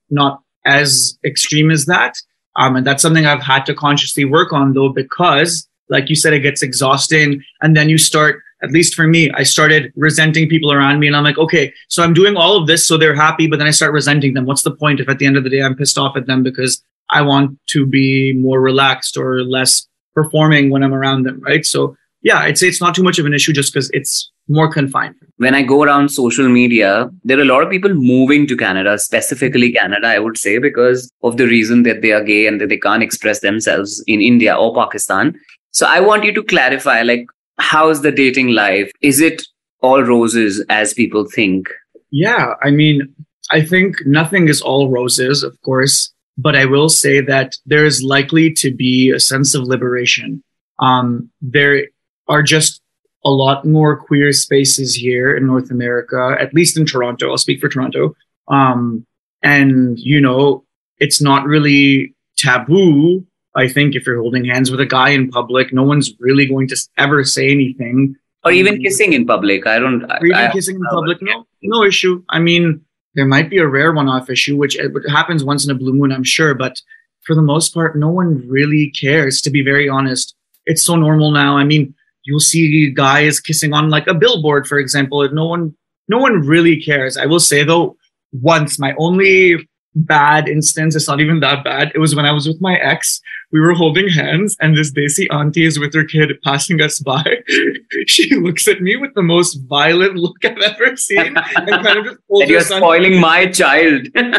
not 0.10 0.42
as 0.66 1.18
extreme 1.26 1.72
as 1.72 1.86
that. 1.86 2.16
Um, 2.56 2.76
and 2.76 2.86
that's 2.86 3.02
something 3.02 3.26
I've 3.26 3.42
had 3.42 3.66
to 3.68 3.74
consciously 3.74 4.26
work 4.26 4.54
on 4.54 4.74
though, 4.74 4.90
because 4.90 5.68
like 5.90 6.10
you 6.10 6.16
said, 6.16 6.34
it 6.34 6.42
gets 6.42 6.62
exhausting. 6.62 7.44
And 7.62 7.76
then 7.76 7.90
you 7.90 7.98
start, 7.98 8.42
at 8.64 8.72
least 8.72 8.96
for 8.96 9.08
me, 9.08 9.30
I 9.32 9.44
started 9.44 9.92
resenting 9.96 10.50
people 10.50 10.72
around 10.72 11.00
me. 11.00 11.08
And 11.08 11.16
I'm 11.16 11.24
like, 11.24 11.38
okay, 11.38 11.74
so 11.90 12.04
I'm 12.04 12.14
doing 12.14 12.36
all 12.36 12.58
of 12.58 12.68
this 12.68 12.88
so 12.88 12.98
they're 12.98 13.16
happy, 13.16 13.48
but 13.48 13.60
then 13.60 13.68
I 13.68 13.72
start 13.72 13.94
resenting 13.94 14.34
them. 14.34 14.46
What's 14.46 14.64
the 14.64 14.76
point 14.76 15.00
if 15.00 15.10
at 15.10 15.20
the 15.20 15.26
end 15.26 15.38
of 15.38 15.44
the 15.44 15.50
day 15.50 15.62
I'm 15.62 15.76
pissed 15.76 15.98
off 15.98 16.18
at 16.18 16.26
them 16.26 16.44
because 16.44 16.82
I 17.10 17.22
want 17.22 17.58
to 17.68 17.86
be 17.86 18.34
more 18.34 18.60
relaxed 18.60 19.18
or 19.18 19.44
less 19.44 19.88
performing 20.14 20.72
when 20.72 20.84
I'm 20.84 20.94
around 20.94 21.24
them, 21.24 21.40
right? 21.42 21.66
So 21.66 21.96
yeah, 22.24 22.40
I'd 22.40 22.58
say 22.58 22.68
it's 22.68 22.82
not 22.82 22.96
too 22.96 23.04
much 23.04 23.20
of 23.20 23.26
an 23.26 23.34
issue 23.34 23.54
just 23.54 23.72
because 23.72 23.90
it's 23.94 24.32
more 24.50 24.72
confined. 24.72 25.16
When 25.38 25.54
I 25.54 25.62
go 25.62 25.84
around 25.84 26.10
social 26.10 26.50
media, 26.50 27.10
there 27.24 27.38
are 27.38 27.44
a 27.44 27.46
lot 27.46 27.62
of 27.62 27.70
people 27.70 27.94
moving 27.94 28.48
to 28.48 28.58
Canada, 28.58 28.98
specifically 28.98 29.72
Canada, 29.72 30.08
I 30.08 30.20
would 30.20 30.38
say, 30.38 30.58
because 30.58 31.12
of 31.24 31.38
the 31.38 31.46
reason 31.46 31.84
that 31.84 32.02
they 32.02 32.12
are 32.12 32.24
gay 32.24 32.48
and 32.48 32.60
that 32.60 32.70
they 32.70 32.78
can't 32.78 33.04
express 33.04 33.42
themselves 33.42 34.04
in 34.08 34.22
India 34.22 34.56
or 34.56 34.74
Pakistan. 34.74 35.40
So 35.72 35.86
I 35.86 36.00
want 36.00 36.24
you 36.24 36.34
to 36.34 36.44
clarify 36.44 37.04
like, 37.04 37.28
how's 37.58 38.02
the 38.02 38.12
dating 38.12 38.50
life? 38.50 38.92
Is 39.02 39.20
it 39.20 39.44
all 39.82 40.04
roses 40.04 40.64
as 40.70 40.94
people 40.94 41.26
think? 41.26 41.70
Yeah, 42.12 42.54
I 42.64 42.72
mean, 42.72 43.14
I 43.52 43.62
think 43.62 43.96
nothing 44.06 44.48
is 44.48 44.62
all 44.62 44.90
roses, 44.90 45.44
of 45.44 45.60
course, 45.62 46.12
but 46.38 46.56
I 46.56 46.66
will 46.66 46.90
say 46.90 47.22
that 47.22 47.56
there 47.66 47.86
is 47.86 48.04
likely 48.04 48.54
to 48.54 48.74
be 48.74 49.12
a 49.12 49.20
sense 49.20 49.56
of 49.56 49.64
liberation. 49.64 50.44
Um, 50.80 51.30
there 51.42 51.88
are 52.28 52.44
just 52.44 52.82
a 53.26 53.30
lot 53.30 53.66
more 53.66 53.98
queer 53.98 54.32
spaces 54.32 54.96
here 54.96 55.36
in 55.36 55.48
North 55.48 55.72
America, 55.72 56.36
at 56.40 56.54
least 56.54 56.78
in 56.78 56.86
Toronto. 56.86 57.32
I'll 57.32 57.38
speak 57.38 57.60
for 57.60 57.70
Toronto. 57.70 58.16
Um, 58.48 59.06
and, 59.44 59.98
you 60.00 60.22
know, 60.22 60.64
it's 61.00 61.22
not 61.22 61.46
really 61.46 62.14
taboo. 62.38 63.26
I 63.58 63.68
think 63.68 63.96
if 63.96 64.06
you're 64.06 64.22
holding 64.22 64.46
hands 64.46 64.70
with 64.72 64.80
a 64.80 64.86
guy 64.86 65.10
in 65.10 65.30
public, 65.30 65.74
no 65.74 65.84
one's 65.84 66.14
really 66.20 66.46
going 66.46 66.68
to 66.70 66.78
ever 66.98 67.24
say 67.24 67.50
anything. 67.50 68.16
Or 68.46 68.52
even 68.52 68.76
um, 68.76 68.80
kissing 68.82 69.14
in 69.14 69.26
public. 69.26 69.66
I 69.66 69.80
don't. 69.80 70.04
Or 70.04 70.26
even 70.26 70.38
I, 70.38 70.52
kissing 70.52 70.76
in 70.76 70.86
public. 70.92 71.22
No, 71.22 71.46
no 71.64 71.84
issue. 71.84 72.24
I 72.30 72.40
mean, 72.40 72.86
there 73.16 73.26
might 73.26 73.50
be 73.50 73.58
a 73.58 73.68
rare 73.68 73.92
one-off 73.92 74.30
issue, 74.30 74.56
which 74.56 74.78
happens 75.10 75.44
once 75.44 75.66
in 75.66 75.72
a 75.72 75.76
blue 75.76 75.94
moon, 75.94 76.12
I'm 76.12 76.24
sure. 76.24 76.54
But 76.54 76.80
for 77.26 77.36
the 77.36 77.42
most 77.42 77.74
part, 77.74 77.98
no 77.98 78.10
one 78.10 78.48
really 78.48 78.92
cares. 78.92 79.42
To 79.42 79.50
be 79.50 79.64
very 79.64 79.90
honest, 79.90 80.36
it's 80.68 80.84
so 80.84 80.96
normal 80.96 81.32
now. 81.32 81.58
I 81.58 81.64
mean, 81.64 81.96
you'll 82.28 82.40
see 82.40 82.92
guys 82.92 83.40
kissing 83.40 83.74
on 83.74 83.90
like 83.90 84.06
a 84.08 84.14
billboard, 84.14 84.68
for 84.68 84.78
example, 84.78 85.28
no 85.32 85.48
one, 85.48 85.76
no 86.08 86.20
one 86.20 86.42
really 86.42 86.80
cares. 86.80 87.18
I 87.18 87.26
will 87.26 87.40
say 87.40 87.64
though, 87.64 87.98
once 88.34 88.78
my 88.78 88.94
only 89.00 89.68
bad 90.06 90.48
instance. 90.48 90.96
It's 90.96 91.08
not 91.08 91.20
even 91.20 91.40
that 91.42 91.64
bad. 91.64 91.92
It 91.96 92.00
was 92.00 92.16
when 92.16 92.26
I 92.26 92.32
was 92.32 92.48
with 92.48 92.62
my 92.62 92.76
ex. 92.76 93.22
We 93.52 93.60
were 93.62 93.74
holding 93.74 94.10
hands, 94.10 94.58
and 94.60 94.76
this 94.76 94.92
Desi 94.92 95.28
auntie 95.32 95.66
is 95.66 95.80
with 95.80 95.94
her 95.94 96.04
kid 96.04 96.32
passing 96.44 96.82
us 96.82 97.00
by. 97.00 97.24
she 98.08 98.36
looks 98.36 98.68
at 98.68 98.82
me 98.82 98.98
with 98.98 99.14
the 99.14 99.24
most 99.24 99.56
violent 99.70 100.16
look 100.16 100.44
I've 100.44 100.58
ever 100.58 100.98
seen, 100.98 101.38
and 101.38 101.86
kind 101.86 102.00
of 102.00 102.06
just 102.06 102.18
pulls 102.28 102.50
You're 102.50 102.62
spoiling 102.62 103.22
my 103.22 103.48
child. 103.48 104.08
and 104.16 104.36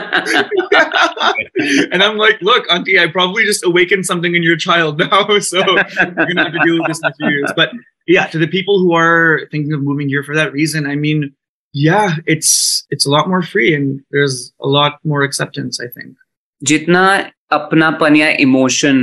I'm 2.03 2.19
like, 2.19 2.41
look, 2.43 2.71
auntie, 2.71 3.01
I 3.01 3.07
probably 3.07 3.45
just 3.45 3.65
awakened 3.65 4.05
something 4.05 4.35
in 4.35 4.43
your 4.43 4.57
child 4.57 4.99
now, 4.99 5.39
so 5.39 5.59
you're 5.59 6.27
gonna 6.27 6.45
have 6.45 6.53
to 6.53 6.61
deal 6.65 6.79
with 6.79 6.89
this 6.89 7.01
in 7.01 7.07
a 7.11 7.15
few 7.15 7.29
years. 7.29 7.51
But 7.57 7.71
yeah, 8.07 8.27
to 8.27 8.39
the 8.39 8.47
people 8.47 8.79
who 8.79 8.95
are 8.95 9.49
thinking 9.51 9.73
of 9.73 9.83
moving 9.83 10.09
here 10.09 10.23
for 10.23 10.35
that 10.35 10.53
reason, 10.53 10.87
I 10.87 10.97
mean 10.97 11.35
yeah, 11.74 12.18
it's 12.26 12.86
it's 12.90 13.06
a 13.06 13.10
lot 13.10 13.28
more 13.28 13.42
free 13.42 13.74
and 13.74 14.02
there's 14.12 14.54
a 14.62 14.68
lot 14.68 15.00
more 15.04 15.24
acceptance, 15.24 15.80
I 15.80 15.88
think. 15.88 16.16
जितना 16.64 17.04
अपनापन 17.52 18.16
या 18.16 18.30
emotion 18.40 19.00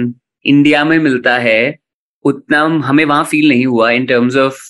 India 0.46 0.84
में 0.84 0.98
मिलता 0.98 1.36
है 1.38 1.78
उतना 2.26 2.60
हमें 2.86 3.04
वहां 3.04 3.24
feel 3.32 3.48
नहीं 3.48 3.66
हुआ 3.66 3.90
in 3.90 4.06
terms 4.06 4.36
of 4.36 4.60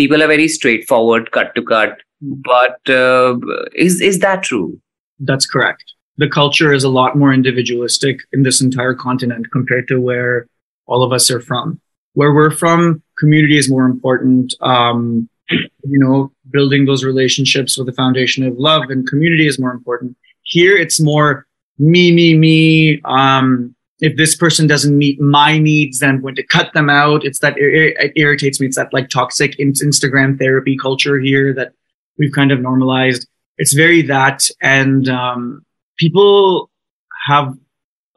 people 0.00 0.22
are 0.24 0.28
very 0.30 0.48
straightforward 0.48 1.26
cut 1.36 1.48
to 1.54 1.62
cut 1.70 2.02
but 2.48 2.92
uh, 2.96 3.38
is 3.86 4.00
is 4.08 4.18
that 4.24 4.42
true 4.48 4.66
that's 5.30 5.48
correct 5.54 5.92
the 6.24 6.28
culture 6.36 6.70
is 6.76 6.86
a 6.88 6.92
lot 6.96 7.18
more 7.22 7.32
individualistic 7.38 8.22
in 8.38 8.46
this 8.48 8.60
entire 8.66 8.94
continent 9.02 9.50
compared 9.56 9.88
to 9.90 9.98
where 10.06 10.46
all 10.86 11.04
of 11.06 11.16
us 11.18 11.28
are 11.36 11.40
from 11.50 11.74
where 12.22 12.32
we're 12.38 12.54
from 12.62 12.86
community 13.22 13.58
is 13.64 13.70
more 13.74 13.84
important 13.86 14.56
um, 14.74 15.04
you 15.87 15.99
know, 15.99 16.31
building 16.51 16.85
those 16.85 17.03
relationships 17.03 17.77
with 17.77 17.87
the 17.87 17.93
foundation 17.93 18.45
of 18.45 18.57
love 18.57 18.83
and 18.89 19.07
community 19.07 19.47
is 19.47 19.59
more 19.59 19.71
important. 19.71 20.15
Here, 20.43 20.75
it's 20.75 21.01
more 21.01 21.45
me, 21.77 22.11
me, 22.11 22.37
me. 22.37 23.01
Um, 23.05 23.75
if 23.99 24.17
this 24.17 24.35
person 24.35 24.67
doesn't 24.67 24.97
meet 24.97 25.19
my 25.21 25.57
needs, 25.57 25.99
then 25.99 26.09
I'm 26.09 26.21
going 26.21 26.35
to 26.35 26.43
cut 26.43 26.73
them 26.73 26.89
out. 26.89 27.25
It's 27.25 27.39
that 27.39 27.55
it, 27.57 28.11
irritates 28.15 28.59
me. 28.59 28.67
It's 28.67 28.75
that 28.75 28.93
like 28.93 29.09
toxic 29.09 29.57
Instagram 29.57 30.37
therapy 30.37 30.77
culture 30.77 31.19
here 31.19 31.53
that 31.53 31.73
we've 32.17 32.33
kind 32.33 32.51
of 32.51 32.61
normalized. 32.61 33.27
It's 33.57 33.73
very 33.73 34.01
that, 34.03 34.49
and 34.61 35.07
um, 35.07 35.65
people 35.97 36.69
have 37.27 37.57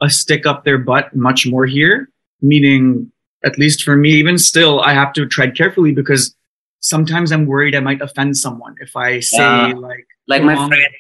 a 0.03 0.11
stick 0.11 0.47
up 0.47 0.65
their 0.65 0.79
butt 0.79 1.15
much 1.15 1.47
more 1.47 1.67
here. 1.67 2.11
Meaning, 2.41 3.11
at 3.45 3.59
least 3.59 3.83
for 3.83 3.97
me, 3.97 4.11
even 4.11 4.39
still, 4.39 4.81
I 4.81 4.95
have 4.95 5.13
to 5.15 5.27
tread 5.27 5.57
carefully 5.57 5.93
because 5.93 6.35
sometimes 6.89 7.33
I'm 7.33 7.47
worried 7.47 7.75
I 7.75 7.81
might 7.81 8.01
offend 8.01 8.37
someone 8.37 8.75
if 8.81 8.97
I 8.97 9.21
say 9.21 9.39
yeah. 9.39 9.73
like 9.75 10.07
like 10.27 10.43
my 10.43 10.57
friend 10.69 10.93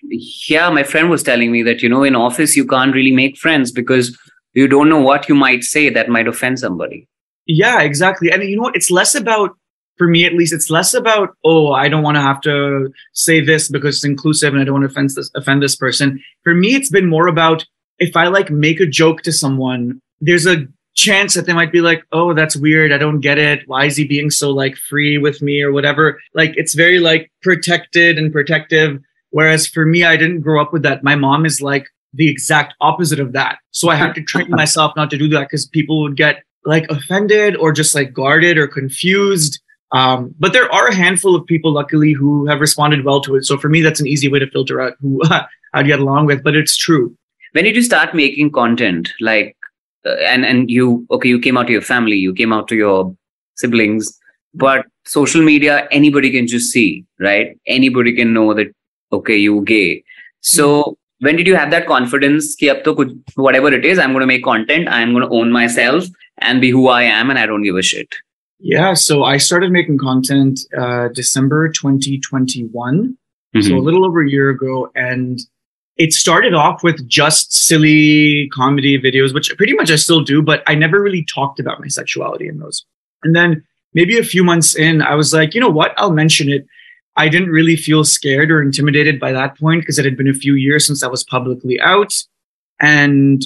yeah 0.48 0.70
my 0.70 0.82
friend 0.82 1.10
was 1.10 1.22
telling 1.22 1.50
me 1.52 1.62
that 1.62 1.82
you 1.82 1.88
know 1.88 2.02
in 2.02 2.16
office 2.16 2.56
you 2.56 2.66
can't 2.66 2.94
really 2.94 3.12
make 3.12 3.36
friends 3.36 3.72
because 3.72 4.16
you 4.54 4.68
don't 4.68 4.88
know 4.88 5.00
what 5.00 5.28
you 5.28 5.34
might 5.34 5.62
say 5.62 5.88
that 5.90 6.08
might 6.08 6.28
offend 6.28 6.58
somebody. 6.58 7.08
Yeah 7.46 7.80
exactly. 7.80 8.30
And 8.30 8.42
you 8.42 8.56
know 8.56 8.62
what? 8.62 8.76
It's 8.76 8.90
less 8.90 9.14
about 9.14 9.56
for 9.96 10.06
me 10.08 10.24
at 10.24 10.34
least 10.34 10.52
it's 10.52 10.70
less 10.70 10.94
about 10.94 11.30
oh 11.44 11.72
i 11.72 11.88
don't 11.88 12.04
want 12.04 12.16
to 12.16 12.20
have 12.20 12.40
to 12.40 12.88
say 13.14 13.40
this 13.44 13.68
because 13.68 13.96
it's 13.96 14.04
inclusive 14.04 14.52
and 14.52 14.62
i 14.62 14.64
don't 14.64 14.74
want 14.80 14.84
to 14.84 14.90
offend 14.90 15.10
this 15.10 15.30
offend 15.34 15.60
this 15.60 15.74
person. 15.76 16.22
For 16.44 16.54
me 16.54 16.74
it's 16.76 16.88
been 16.88 17.08
more 17.08 17.26
about 17.26 17.66
if 17.98 18.16
i 18.16 18.28
like 18.28 18.50
make 18.50 18.80
a 18.80 18.86
joke 18.86 19.22
to 19.22 19.32
someone 19.32 20.00
there's 20.20 20.46
a 20.46 20.66
chance 20.98 21.34
that 21.34 21.46
they 21.46 21.52
might 21.52 21.70
be 21.70 21.80
like, 21.80 22.02
oh, 22.10 22.34
that's 22.34 22.56
weird. 22.56 22.92
I 22.92 22.98
don't 22.98 23.20
get 23.20 23.38
it. 23.38 23.62
Why 23.66 23.84
is 23.84 23.96
he 23.96 24.04
being 24.04 24.30
so 24.30 24.50
like 24.50 24.76
free 24.76 25.16
with 25.16 25.40
me 25.40 25.62
or 25.62 25.72
whatever? 25.72 26.20
Like 26.34 26.52
it's 26.56 26.74
very 26.74 26.98
like 26.98 27.30
protected 27.40 28.18
and 28.18 28.32
protective. 28.32 28.98
Whereas 29.30 29.66
for 29.66 29.86
me, 29.86 30.04
I 30.04 30.16
didn't 30.16 30.40
grow 30.40 30.60
up 30.60 30.72
with 30.72 30.82
that. 30.82 31.04
My 31.04 31.14
mom 31.14 31.46
is 31.46 31.60
like 31.60 31.86
the 32.14 32.28
exact 32.28 32.74
opposite 32.80 33.20
of 33.20 33.32
that. 33.32 33.58
So 33.70 33.88
I 33.90 33.94
had 33.94 34.14
to 34.16 34.22
train 34.22 34.50
myself 34.62 34.92
not 34.96 35.10
to 35.10 35.18
do 35.18 35.28
that 35.28 35.42
because 35.42 35.66
people 35.66 36.02
would 36.02 36.16
get 36.16 36.42
like 36.64 36.90
offended 36.90 37.56
or 37.56 37.72
just 37.72 37.94
like 37.94 38.12
guarded 38.12 38.58
or 38.58 38.66
confused. 38.66 39.60
Um, 39.92 40.34
but 40.38 40.52
there 40.52 40.70
are 40.72 40.88
a 40.88 40.94
handful 40.94 41.34
of 41.34 41.46
people, 41.46 41.72
luckily, 41.72 42.12
who 42.12 42.46
have 42.46 42.60
responded 42.60 43.04
well 43.04 43.20
to 43.22 43.36
it. 43.36 43.44
So 43.44 43.56
for 43.56 43.68
me, 43.68 43.80
that's 43.80 44.00
an 44.00 44.06
easy 44.06 44.28
way 44.28 44.38
to 44.40 44.50
filter 44.50 44.80
out 44.80 44.94
who 45.00 45.22
I'd 45.74 45.86
get 45.86 46.00
along 46.00 46.26
with. 46.26 46.42
But 46.42 46.56
it's 46.56 46.76
true. 46.76 47.16
When 47.52 47.64
did 47.64 47.76
you 47.76 47.82
start 47.82 48.14
making 48.14 48.52
content? 48.52 49.10
Like 49.20 49.56
and 50.30 50.44
and 50.44 50.70
you 50.70 51.06
okay 51.10 51.28
you 51.28 51.38
came 51.38 51.56
out 51.56 51.66
to 51.66 51.72
your 51.72 51.82
family 51.82 52.16
you 52.16 52.32
came 52.34 52.52
out 52.52 52.68
to 52.68 52.76
your 52.76 53.14
siblings 53.56 54.18
but 54.54 54.86
social 55.04 55.42
media 55.42 55.88
anybody 55.90 56.30
can 56.30 56.46
just 56.46 56.70
see 56.70 57.04
right 57.18 57.58
anybody 57.66 58.14
can 58.14 58.32
know 58.32 58.54
that 58.54 58.72
okay 59.12 59.36
you 59.36 59.60
gay 59.62 60.02
so 60.40 60.82
mm-hmm. 60.82 61.26
when 61.26 61.36
did 61.36 61.46
you 61.46 61.56
have 61.56 61.70
that 61.70 61.86
confidence 61.86 62.54
ki 62.54 62.70
ab 62.70 62.82
to 62.84 62.94
whatever 63.48 63.72
it 63.80 63.84
is 63.84 63.98
i'm 63.98 64.12
going 64.12 64.26
to 64.26 64.32
make 64.32 64.44
content 64.44 64.88
i'm 64.88 65.12
going 65.12 65.26
to 65.28 65.36
own 65.40 65.52
myself 65.52 66.04
and 66.38 66.60
be 66.60 66.70
who 66.70 66.88
i 66.88 67.02
am 67.02 67.30
and 67.30 67.38
i 67.38 67.46
don't 67.46 67.62
give 67.62 67.76
a 67.76 67.82
shit 67.82 68.18
yeah 68.58 68.94
so 68.94 69.22
i 69.24 69.36
started 69.36 69.70
making 69.70 69.98
content 69.98 70.60
uh, 70.76 71.08
december 71.20 71.68
2021 71.68 72.70
mm-hmm. 72.72 73.60
so 73.60 73.76
a 73.76 73.84
little 73.90 74.04
over 74.04 74.22
a 74.22 74.30
year 74.30 74.50
ago 74.50 74.90
and 74.94 75.40
it 75.98 76.12
started 76.12 76.54
off 76.54 76.82
with 76.84 77.06
just 77.08 77.52
silly 77.52 78.48
comedy 78.54 78.98
videos, 78.98 79.34
which 79.34 79.54
pretty 79.56 79.74
much 79.74 79.90
I 79.90 79.96
still 79.96 80.22
do, 80.22 80.40
but 80.40 80.62
I 80.66 80.76
never 80.76 81.02
really 81.02 81.24
talked 81.24 81.58
about 81.58 81.80
my 81.80 81.88
sexuality 81.88 82.48
in 82.48 82.58
those. 82.58 82.86
And 83.24 83.34
then 83.34 83.64
maybe 83.94 84.16
a 84.16 84.22
few 84.22 84.44
months 84.44 84.76
in, 84.76 85.02
I 85.02 85.16
was 85.16 85.34
like, 85.34 85.54
you 85.54 85.60
know 85.60 85.68
what? 85.68 85.92
I'll 85.96 86.12
mention 86.12 86.48
it. 86.48 86.66
I 87.16 87.28
didn't 87.28 87.50
really 87.50 87.74
feel 87.74 88.04
scared 88.04 88.52
or 88.52 88.62
intimidated 88.62 89.18
by 89.18 89.32
that 89.32 89.58
point 89.58 89.82
because 89.82 89.98
it 89.98 90.04
had 90.04 90.16
been 90.16 90.28
a 90.28 90.34
few 90.34 90.54
years 90.54 90.86
since 90.86 91.02
I 91.02 91.08
was 91.08 91.24
publicly 91.24 91.80
out. 91.80 92.14
And 92.80 93.44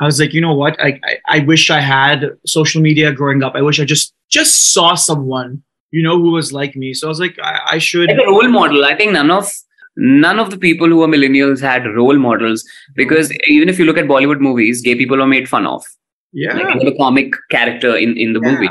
I 0.00 0.04
was 0.04 0.18
like, 0.18 0.34
you 0.34 0.40
know 0.40 0.54
what? 0.54 0.80
I, 0.80 0.98
I, 1.04 1.18
I 1.28 1.38
wish 1.40 1.70
I 1.70 1.78
had 1.78 2.36
social 2.44 2.82
media 2.82 3.12
growing 3.12 3.44
up. 3.44 3.54
I 3.54 3.62
wish 3.62 3.78
I 3.78 3.84
just 3.84 4.12
just 4.28 4.72
saw 4.72 4.96
someone, 4.96 5.62
you 5.92 6.02
know, 6.02 6.18
who 6.18 6.32
was 6.32 6.52
like 6.52 6.74
me. 6.74 6.94
So 6.94 7.06
I 7.06 7.10
was 7.10 7.20
like, 7.20 7.38
I, 7.40 7.60
I 7.72 7.78
should. 7.78 8.08
Like 8.08 8.18
a 8.18 8.28
role 8.28 8.48
model. 8.48 8.84
I 8.84 8.96
think 8.96 9.12
none 9.12 9.30
of 9.30 9.48
none 9.96 10.38
of 10.38 10.50
the 10.50 10.58
people 10.58 10.88
who 10.88 11.02
are 11.02 11.08
millennials 11.08 11.60
had 11.60 11.84
role 11.86 12.18
models 12.18 12.64
because 12.94 13.28
hmm. 13.30 13.36
even 13.46 13.68
if 13.68 13.78
you 13.78 13.84
look 13.84 13.98
at 13.98 14.06
Bollywood 14.06 14.40
movies, 14.40 14.80
gay 14.80 14.94
people 14.94 15.22
are 15.22 15.26
made 15.26 15.48
fun 15.48 15.66
of. 15.66 15.84
Yeah. 16.32 16.54
Like 16.54 16.80
the 16.80 16.96
comic 16.96 17.34
character 17.50 17.96
in, 17.96 18.16
in 18.16 18.32
the 18.32 18.40
yeah. 18.42 18.50
movie. 18.50 18.68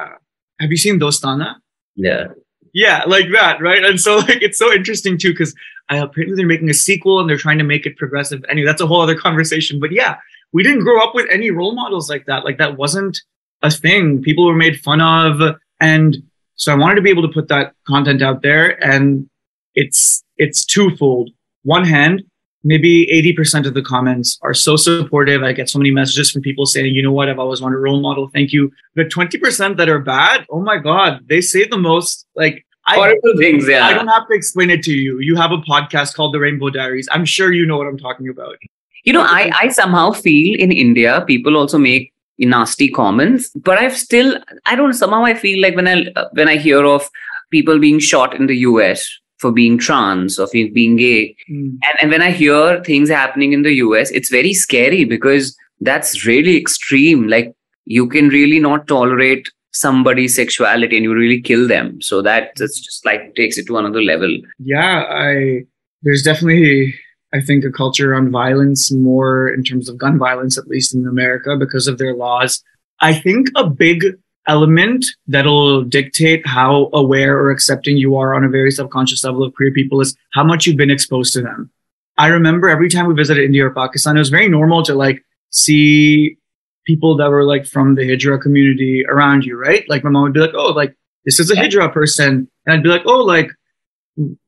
Have 0.59 0.71
you 0.71 0.77
seen 0.77 0.99
Dostana? 0.99 1.55
Yeah. 1.95 2.27
Yeah, 2.73 3.03
like 3.05 3.25
that, 3.33 3.61
right? 3.61 3.83
And 3.83 3.99
so 3.99 4.17
like 4.27 4.41
it's 4.41 4.57
so 4.57 4.71
interesting 4.71 5.17
too, 5.17 5.31
because 5.31 5.53
I 5.89 5.97
apparently 5.97 6.37
they're 6.37 6.47
making 6.47 6.69
a 6.69 6.73
sequel 6.73 7.19
and 7.19 7.29
they're 7.29 7.37
trying 7.37 7.57
to 7.57 7.63
make 7.63 7.85
it 7.85 7.97
progressive. 7.97 8.43
Anyway, 8.49 8.65
that's 8.65 8.81
a 8.81 8.87
whole 8.87 9.01
other 9.01 9.17
conversation. 9.17 9.79
But 9.79 9.91
yeah, 9.91 10.17
we 10.53 10.63
didn't 10.63 10.83
grow 10.83 11.03
up 11.03 11.13
with 11.13 11.27
any 11.29 11.51
role 11.51 11.75
models 11.75 12.09
like 12.09 12.25
that. 12.25 12.45
Like 12.45 12.57
that 12.57 12.77
wasn't 12.77 13.19
a 13.61 13.69
thing. 13.69 14.21
People 14.21 14.45
were 14.45 14.55
made 14.55 14.79
fun 14.79 15.01
of. 15.01 15.57
And 15.79 16.17
so 16.55 16.71
I 16.71 16.75
wanted 16.75 16.95
to 16.95 17.01
be 17.01 17.09
able 17.09 17.23
to 17.23 17.33
put 17.33 17.47
that 17.49 17.73
content 17.87 18.21
out 18.21 18.41
there. 18.41 18.83
And 18.83 19.29
it's 19.75 20.23
it's 20.41 20.65
twofold. 20.65 21.29
One 21.63 21.86
hand, 21.86 22.24
maybe 22.63 23.07
80% 23.38 23.67
of 23.67 23.75
the 23.75 23.83
comments 23.83 24.39
are 24.41 24.55
so 24.55 24.75
supportive. 24.75 25.43
I 25.43 25.53
get 25.53 25.69
so 25.69 25.77
many 25.77 25.91
messages 25.91 26.31
from 26.31 26.41
people 26.41 26.65
saying, 26.65 26.95
you 26.95 27.03
know 27.03 27.12
what, 27.12 27.29
I've 27.29 27.38
always 27.38 27.62
wanted 27.62 27.75
a 27.75 27.79
role 27.79 28.01
model. 28.01 28.27
Thank 28.33 28.51
you. 28.51 28.71
The 28.95 29.05
20% 29.05 29.77
that 29.77 29.88
are 29.88 30.00
bad, 30.00 30.45
oh 30.50 30.62
my 30.62 30.77
God, 30.77 31.19
they 31.29 31.41
say 31.41 31.67
the 31.67 31.77
most 31.77 32.25
like 32.36 32.65
horrible 32.86 33.33
I, 33.36 33.38
things. 33.38 33.67
Yeah. 33.67 33.86
I 33.86 33.93
don't 33.93 34.07
have 34.07 34.27
to 34.27 34.33
explain 34.33 34.71
it 34.71 34.81
to 34.83 34.93
you. 34.93 35.19
You 35.19 35.36
have 35.36 35.51
a 35.51 35.60
podcast 35.60 36.15
called 36.15 36.33
The 36.33 36.39
Rainbow 36.39 36.71
Diaries. 36.71 37.07
I'm 37.12 37.25
sure 37.25 37.53
you 37.53 37.67
know 37.67 37.77
what 37.77 37.88
I'm 37.88 38.00
talking 38.00 38.27
about. 38.27 38.55
You 39.03 39.13
know, 39.13 39.21
I, 39.21 39.51
I 39.53 39.67
somehow 39.69 40.12
feel 40.12 40.60
in 40.60 40.71
India, 40.71 41.24
people 41.27 41.55
also 41.55 41.77
make 41.77 42.13
nasty 42.39 42.89
comments, 42.89 43.51
but 43.55 43.77
I've 43.77 43.95
still, 43.95 44.39
I 44.65 44.75
don't, 44.75 44.93
somehow 44.93 45.24
I 45.24 45.36
feel 45.36 45.62
like 45.62 45.75
when 45.75 45.88
I, 45.88 46.07
when 46.33 46.48
I 46.48 46.57
hear 46.57 46.83
of 46.83 47.07
people 47.51 47.77
being 47.77 48.00
shot 48.00 48.36
in 48.36 48.48
the 48.48 48.57
US 48.57 49.20
for 49.41 49.51
being 49.51 49.77
trans 49.77 50.38
or 50.38 50.45
for 50.45 50.69
being 50.71 50.95
gay. 50.95 51.36
Mm. 51.50 51.77
And, 51.83 51.98
and 52.01 52.12
when 52.12 52.21
I 52.21 52.31
hear 52.31 52.83
things 52.83 53.10
happening 53.10 53.53
in 53.53 53.63
the 53.63 53.74
US, 53.74 54.12
it's 54.12 54.29
very 54.29 54.53
scary 54.53 55.03
because 55.03 55.57
that's 55.81 56.25
really 56.25 56.55
extreme. 56.57 57.27
Like 57.27 57.53
you 57.86 58.07
can 58.07 58.29
really 58.29 58.60
not 58.60 58.88
tolerate 58.88 59.50
somebody's 59.74 60.36
sexuality 60.36 60.95
and 60.95 61.03
you 61.03 61.13
really 61.13 61.41
kill 61.41 61.67
them. 61.67 62.00
So 62.01 62.21
that 62.21 62.51
that's 62.57 62.79
just 62.79 63.03
like 63.03 63.36
takes 63.36 63.57
it 63.57 63.65
to 63.67 63.77
another 63.77 64.01
level. 64.01 64.38
Yeah, 64.60 65.05
I 65.10 65.63
there's 66.03 66.21
definitely 66.21 66.93
I 67.33 67.41
think 67.41 67.65
a 67.65 67.71
culture 67.71 68.13
on 68.13 68.29
violence 68.29 68.91
more 68.91 69.50
in 69.50 69.63
terms 69.63 69.89
of 69.89 69.98
gun 69.98 70.19
violence, 70.19 70.57
at 70.57 70.67
least 70.67 70.93
in 70.93 71.07
America, 71.07 71.55
because 71.57 71.88
of 71.88 71.98
their 71.98 72.13
laws. 72.13 72.62
I 73.00 73.13
think 73.13 73.48
a 73.55 73.67
big 73.67 74.05
element 74.48 75.05
that'll 75.27 75.83
dictate 75.83 76.45
how 76.48 76.89
aware 76.93 77.38
or 77.38 77.51
accepting 77.51 77.98
you 77.98 78.15
are 78.15 78.33
on 78.33 78.43
a 78.43 78.50
very 78.50 78.71
subconscious 78.71 79.24
level 79.24 79.43
of 79.43 79.53
queer 79.53 79.71
people 79.71 80.01
is 80.01 80.15
how 80.33 80.43
much 80.43 80.65
you've 80.65 80.77
been 80.77 80.91
exposed 80.91 81.33
to 81.33 81.41
them. 81.41 81.69
I 82.17 82.27
remember 82.27 82.69
every 82.69 82.89
time 82.89 83.07
we 83.07 83.13
visited 83.13 83.43
India 83.43 83.65
or 83.65 83.71
Pakistan, 83.71 84.15
it 84.15 84.19
was 84.19 84.29
very 84.29 84.50
normal 84.50 84.83
to 84.83 84.93
like 84.93 85.24
see 85.51 86.38
people 86.86 87.15
that 87.17 87.29
were 87.29 87.43
like 87.43 87.65
from 87.65 87.95
the 87.95 88.01
Hijra 88.01 88.41
community 88.41 89.05
around 89.07 89.45
you, 89.45 89.57
right? 89.57 89.88
Like 89.88 90.03
my 90.03 90.10
mom 90.10 90.24
would 90.24 90.33
be 90.33 90.39
like, 90.39 90.55
oh, 90.55 90.71
like 90.71 90.95
this 91.25 91.39
is 91.39 91.51
a 91.51 91.55
Hijra 91.55 91.93
person. 91.93 92.50
And 92.65 92.74
I'd 92.74 92.83
be 92.83 92.89
like, 92.89 93.03
oh, 93.05 93.24
like 93.24 93.51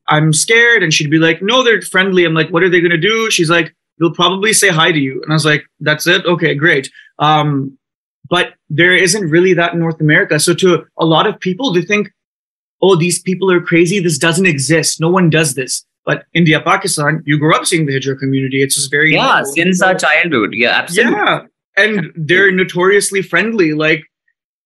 I'm 0.08 0.34
scared. 0.34 0.84
And 0.84 0.94
she'd 0.94 1.12
be 1.12 1.20
like, 1.20 1.42
no, 1.42 1.64
they're 1.64 1.82
friendly. 1.82 2.26
I'm 2.26 2.34
like, 2.34 2.50
what 2.50 2.64
are 2.64 2.70
they 2.70 2.82
going 2.82 2.92
to 2.92 2.98
do? 2.98 3.30
She's 3.30 3.50
like, 3.50 3.74
they'll 4.00 4.14
probably 4.14 4.54
say 4.54 4.70
hi 4.70 4.92
to 4.92 5.00
you. 5.00 5.22
And 5.22 5.32
I 5.32 5.36
was 5.36 5.46
like, 5.46 5.64
that's 5.80 6.08
it. 6.08 6.26
Okay, 6.26 6.56
great. 6.56 6.90
Um, 7.20 7.78
but 8.30 8.54
there 8.70 8.96
isn't 8.96 9.30
really 9.30 9.54
that 9.54 9.74
in 9.74 9.80
North 9.80 10.00
America. 10.00 10.40
So 10.40 10.54
to 10.56 10.86
a 10.98 11.06
lot 11.06 11.28
of 11.28 11.40
people, 11.40 11.74
they 11.74 11.82
think, 11.82 12.10
oh, 12.82 12.96
these 12.96 13.22
people 13.22 13.52
are 13.52 13.62
crazy. 13.62 14.00
This 14.00 14.18
doesn't 14.18 14.46
exist. 14.46 15.00
No 15.00 15.10
one 15.10 15.30
does 15.30 15.56
this. 15.56 15.86
But 16.06 16.26
India, 16.34 16.60
Pakistan, 16.60 17.24
you 17.26 17.40
grew 17.40 17.56
up 17.56 17.66
seeing 17.66 17.86
the 17.86 17.94
Hijra 17.94 18.20
community. 18.20 18.62
It's 18.62 18.76
just 18.76 18.92
very 18.92 19.14
yeah 19.14 19.44
since 19.44 19.82
our 19.82 19.96
childhood. 19.96 20.50
Yeah, 20.54 20.72
absolutely. 20.72 21.14
Yeah, 21.14 21.42
and 21.78 22.12
they're 22.16 22.52
notoriously 22.52 23.22
friendly. 23.22 23.74
Like, 23.74 24.04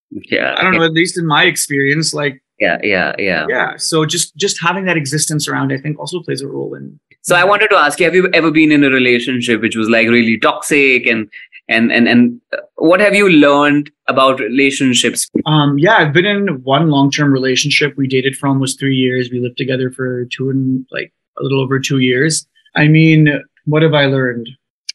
yeah, 0.09 0.55
I 0.57 0.63
don't 0.63 0.73
know. 0.73 0.83
At 0.83 0.93
least 0.93 1.17
in 1.17 1.27
my 1.27 1.43
experience, 1.43 2.13
like, 2.13 2.41
yeah, 2.59 2.79
yeah, 2.81 3.13
yeah, 3.19 3.45
yeah. 3.49 3.77
So 3.77 4.05
just 4.05 4.35
just 4.35 4.59
having 4.59 4.85
that 4.85 4.97
existence 4.97 5.47
around, 5.47 5.71
I 5.71 5.77
think, 5.77 5.99
also 5.99 6.21
plays 6.21 6.41
a 6.41 6.47
role 6.47 6.73
in. 6.73 6.99
So 7.21 7.35
I 7.35 7.43
wanted 7.43 7.67
to 7.67 7.75
ask 7.75 7.99
you: 7.99 8.05
Have 8.05 8.15
you 8.15 8.29
ever 8.33 8.49
been 8.49 8.71
in 8.71 8.83
a 8.83 8.89
relationship 8.89 9.61
which 9.61 9.75
was 9.75 9.89
like 9.89 10.07
really 10.07 10.39
toxic 10.39 11.05
and 11.05 11.29
and 11.69 11.91
and 11.91 12.07
and 12.07 12.41
what 12.75 12.99
have 12.99 13.13
you 13.13 13.29
learned 13.29 13.91
about 14.07 14.39
relationships? 14.39 15.29
Um 15.45 15.77
yeah 15.77 15.97
i've 15.97 16.13
been 16.13 16.25
in 16.25 16.63
one 16.63 16.89
long-term 16.89 17.31
relationship 17.31 17.95
we 17.97 18.07
dated 18.07 18.35
for 18.35 18.47
almost 18.47 18.79
three 18.79 18.95
years. 18.95 19.29
We 19.31 19.39
lived 19.39 19.57
together 19.57 19.91
for 19.91 20.25
two 20.25 20.49
and 20.49 20.85
like 20.91 21.13
a 21.37 21.43
little 21.43 21.61
over 21.61 21.79
two 21.79 21.99
years. 21.99 22.47
I 22.75 22.87
mean 22.87 23.43
what 23.65 23.83
have 23.83 23.93
i 23.93 24.05
learned? 24.05 24.49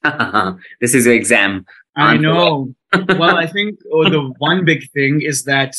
This 0.81 0.95
is 0.95 1.07
your 1.07 1.15
exam. 1.15 1.67
I 1.97 2.17
know. 2.17 2.75
Well 3.09 3.37
i 3.37 3.47
think 3.47 3.79
oh, 3.93 4.09
the 4.09 4.33
one 4.39 4.65
big 4.65 4.91
thing 4.93 5.23
is 5.23 5.45
that 5.45 5.77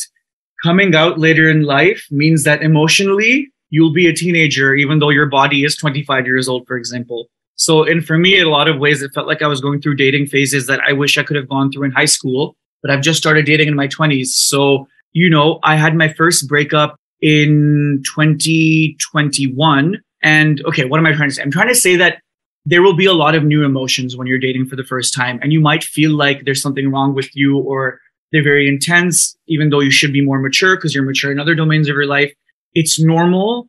coming 0.63 0.95
out 0.95 1.19
later 1.19 1.49
in 1.49 1.63
life 1.63 2.05
means 2.09 2.43
that 2.43 2.61
emotionally 2.61 3.51
you'll 3.69 3.93
be 3.93 4.07
a 4.07 4.13
teenager 4.13 4.73
even 4.75 4.99
though 4.99 5.09
your 5.09 5.25
body 5.25 5.63
is 5.63 5.75
25 5.75 6.25
years 6.25 6.47
old 6.47 6.65
for 6.67 6.77
example 6.77 7.29
so, 7.55 7.83
and 7.83 8.05
for 8.05 8.17
me, 8.17 8.37
in 8.37 8.45
a 8.45 8.49
lot 8.49 8.67
of 8.67 8.79
ways, 8.79 9.01
it 9.01 9.11
felt 9.13 9.27
like 9.27 9.41
I 9.41 9.47
was 9.47 9.61
going 9.61 9.81
through 9.81 9.95
dating 9.95 10.27
phases 10.27 10.67
that 10.67 10.79
I 10.87 10.93
wish 10.93 11.17
I 11.17 11.23
could 11.23 11.35
have 11.35 11.49
gone 11.49 11.71
through 11.71 11.83
in 11.85 11.91
high 11.91 12.05
school, 12.05 12.55
but 12.81 12.91
I've 12.91 13.01
just 13.01 13.19
started 13.19 13.45
dating 13.45 13.67
in 13.67 13.75
my 13.75 13.87
20s. 13.87 14.27
So, 14.27 14.87
you 15.11 15.29
know, 15.29 15.59
I 15.63 15.75
had 15.75 15.95
my 15.95 16.11
first 16.13 16.47
breakup 16.47 16.97
in 17.21 18.01
2021. 18.05 20.01
And 20.21 20.61
okay, 20.65 20.85
what 20.85 20.99
am 20.99 21.05
I 21.05 21.13
trying 21.13 21.29
to 21.29 21.35
say? 21.35 21.41
I'm 21.41 21.51
trying 21.51 21.67
to 21.67 21.75
say 21.75 21.95
that 21.95 22.21
there 22.65 22.81
will 22.81 22.95
be 22.95 23.05
a 23.05 23.13
lot 23.13 23.35
of 23.35 23.43
new 23.43 23.63
emotions 23.63 24.15
when 24.15 24.25
you're 24.25 24.39
dating 24.39 24.65
for 24.67 24.75
the 24.75 24.83
first 24.83 25.13
time. 25.13 25.39
And 25.41 25.53
you 25.53 25.59
might 25.59 25.83
feel 25.83 26.11
like 26.11 26.45
there's 26.45 26.61
something 26.61 26.91
wrong 26.91 27.13
with 27.13 27.35
you 27.35 27.57
or 27.59 27.99
they're 28.31 28.43
very 28.43 28.67
intense, 28.67 29.37
even 29.47 29.69
though 29.69 29.81
you 29.81 29.91
should 29.91 30.11
be 30.11 30.21
more 30.21 30.39
mature 30.39 30.75
because 30.75 30.95
you're 30.95 31.03
mature 31.03 31.31
in 31.31 31.39
other 31.39 31.55
domains 31.55 31.87
of 31.87 31.95
your 31.95 32.07
life. 32.07 32.33
It's 32.73 32.99
normal 32.99 33.67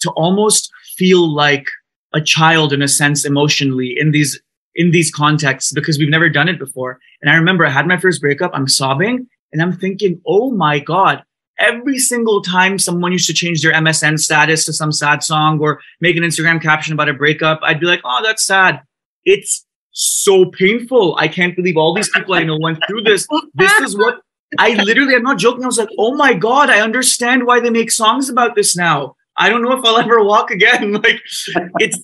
to 0.00 0.10
almost 0.10 0.70
feel 0.96 1.32
like 1.32 1.66
a 2.12 2.20
child 2.20 2.72
in 2.72 2.82
a 2.82 2.88
sense 2.88 3.24
emotionally 3.24 3.94
in 3.98 4.10
these 4.10 4.40
in 4.74 4.90
these 4.92 5.10
contexts 5.10 5.72
because 5.72 5.98
we've 5.98 6.08
never 6.08 6.28
done 6.28 6.48
it 6.48 6.58
before. 6.58 6.98
And 7.20 7.30
I 7.30 7.34
remember 7.34 7.66
I 7.66 7.70
had 7.70 7.86
my 7.86 7.98
first 7.98 8.20
breakup, 8.20 8.52
I'm 8.54 8.68
sobbing 8.68 9.26
and 9.52 9.60
I'm 9.60 9.72
thinking, 9.72 10.20
oh 10.26 10.50
my 10.52 10.78
God, 10.78 11.22
every 11.58 11.98
single 11.98 12.40
time 12.40 12.78
someone 12.78 13.12
used 13.12 13.26
to 13.26 13.34
change 13.34 13.62
their 13.62 13.72
MSN 13.72 14.18
status 14.18 14.64
to 14.66 14.72
some 14.72 14.92
sad 14.92 15.22
song 15.22 15.60
or 15.60 15.80
make 16.00 16.16
an 16.16 16.22
Instagram 16.22 16.62
caption 16.62 16.94
about 16.94 17.08
a 17.08 17.14
breakup, 17.14 17.60
I'd 17.62 17.80
be 17.80 17.86
like, 17.86 18.00
oh, 18.04 18.20
that's 18.22 18.44
sad. 18.44 18.80
It's 19.24 19.66
so 19.92 20.46
painful. 20.46 21.16
I 21.18 21.28
can't 21.28 21.56
believe 21.56 21.76
all 21.76 21.94
these 21.94 22.08
people 22.08 22.34
I 22.34 22.44
know 22.44 22.58
went 22.58 22.78
through 22.86 23.02
this. 23.02 23.26
This 23.54 23.72
is 23.80 23.96
what 23.96 24.20
I 24.58 24.74
literally, 24.74 25.14
I'm 25.14 25.22
not 25.22 25.38
joking. 25.38 25.64
I 25.64 25.66
was 25.66 25.78
like, 25.78 25.90
oh 25.98 26.14
my 26.14 26.32
God, 26.32 26.70
I 26.70 26.80
understand 26.80 27.44
why 27.44 27.60
they 27.60 27.70
make 27.70 27.90
songs 27.90 28.28
about 28.28 28.54
this 28.54 28.76
now. 28.76 29.16
I 29.40 29.48
don't 29.48 29.62
know 29.62 29.72
if 29.72 29.84
I'll 29.84 29.98
ever 29.98 30.22
walk 30.22 30.50
again. 30.50 30.92
Like 31.02 31.20
it's 31.78 31.98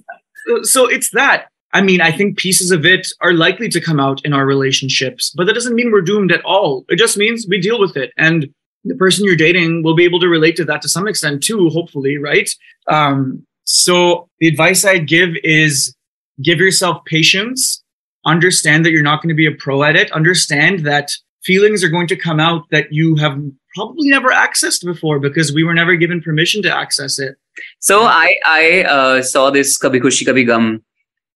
so 0.62 0.86
it's 0.86 1.10
that. 1.10 1.48
I 1.72 1.82
mean, 1.82 2.00
I 2.00 2.10
think 2.10 2.38
pieces 2.38 2.70
of 2.70 2.86
it 2.86 3.06
are 3.20 3.34
likely 3.34 3.68
to 3.68 3.80
come 3.80 4.00
out 4.00 4.24
in 4.24 4.32
our 4.32 4.46
relationships, 4.46 5.32
but 5.36 5.46
that 5.46 5.52
doesn't 5.52 5.74
mean 5.74 5.92
we're 5.92 6.00
doomed 6.00 6.32
at 6.32 6.44
all. 6.44 6.84
It 6.88 6.96
just 6.96 7.18
means 7.18 7.46
we 7.48 7.60
deal 7.60 7.78
with 7.78 7.96
it. 7.96 8.12
And 8.16 8.48
the 8.84 8.94
person 8.94 9.24
you're 9.24 9.36
dating 9.36 9.82
will 9.82 9.94
be 9.94 10.04
able 10.04 10.20
to 10.20 10.28
relate 10.28 10.56
to 10.56 10.64
that 10.66 10.80
to 10.82 10.88
some 10.88 11.06
extent 11.08 11.42
too, 11.42 11.68
hopefully, 11.70 12.16
right? 12.16 12.48
Um, 12.88 13.44
so 13.64 14.28
the 14.38 14.48
advice 14.48 14.84
I'd 14.84 15.08
give 15.08 15.30
is 15.42 15.94
give 16.42 16.58
yourself 16.58 17.04
patience, 17.04 17.82
understand 18.24 18.84
that 18.84 18.92
you're 18.92 19.02
not 19.02 19.20
going 19.20 19.30
to 19.30 19.34
be 19.34 19.46
a 19.46 19.52
pro 19.52 19.82
at 19.82 19.96
it, 19.96 20.10
understand 20.12 20.86
that 20.86 21.10
feelings 21.46 21.84
are 21.84 21.88
going 21.88 22.08
to 22.08 22.16
come 22.16 22.40
out 22.40 22.64
that 22.70 22.92
you 22.92 23.14
have 23.16 23.38
probably 23.74 24.10
never 24.10 24.30
accessed 24.30 24.84
before 24.84 25.18
because 25.20 25.52
we 25.52 25.64
were 25.64 25.74
never 25.74 25.96
given 25.96 26.20
permission 26.20 26.62
to 26.62 26.76
access 26.76 27.18
it. 27.18 27.36
So 27.78 28.02
I 28.02 28.36
I 28.44 28.82
uh, 28.82 29.22
saw 29.22 29.50
this 29.50 29.78
Kabhi 29.78 30.00
Khushi 30.00 30.26
Kabhi 30.26 30.46
Gum 30.46 30.82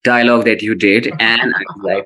dialogue 0.03 0.44
that 0.46 0.62
you 0.62 0.75
did 0.75 1.12
and 1.20 1.55
I 1.55 1.62
like 1.83 2.05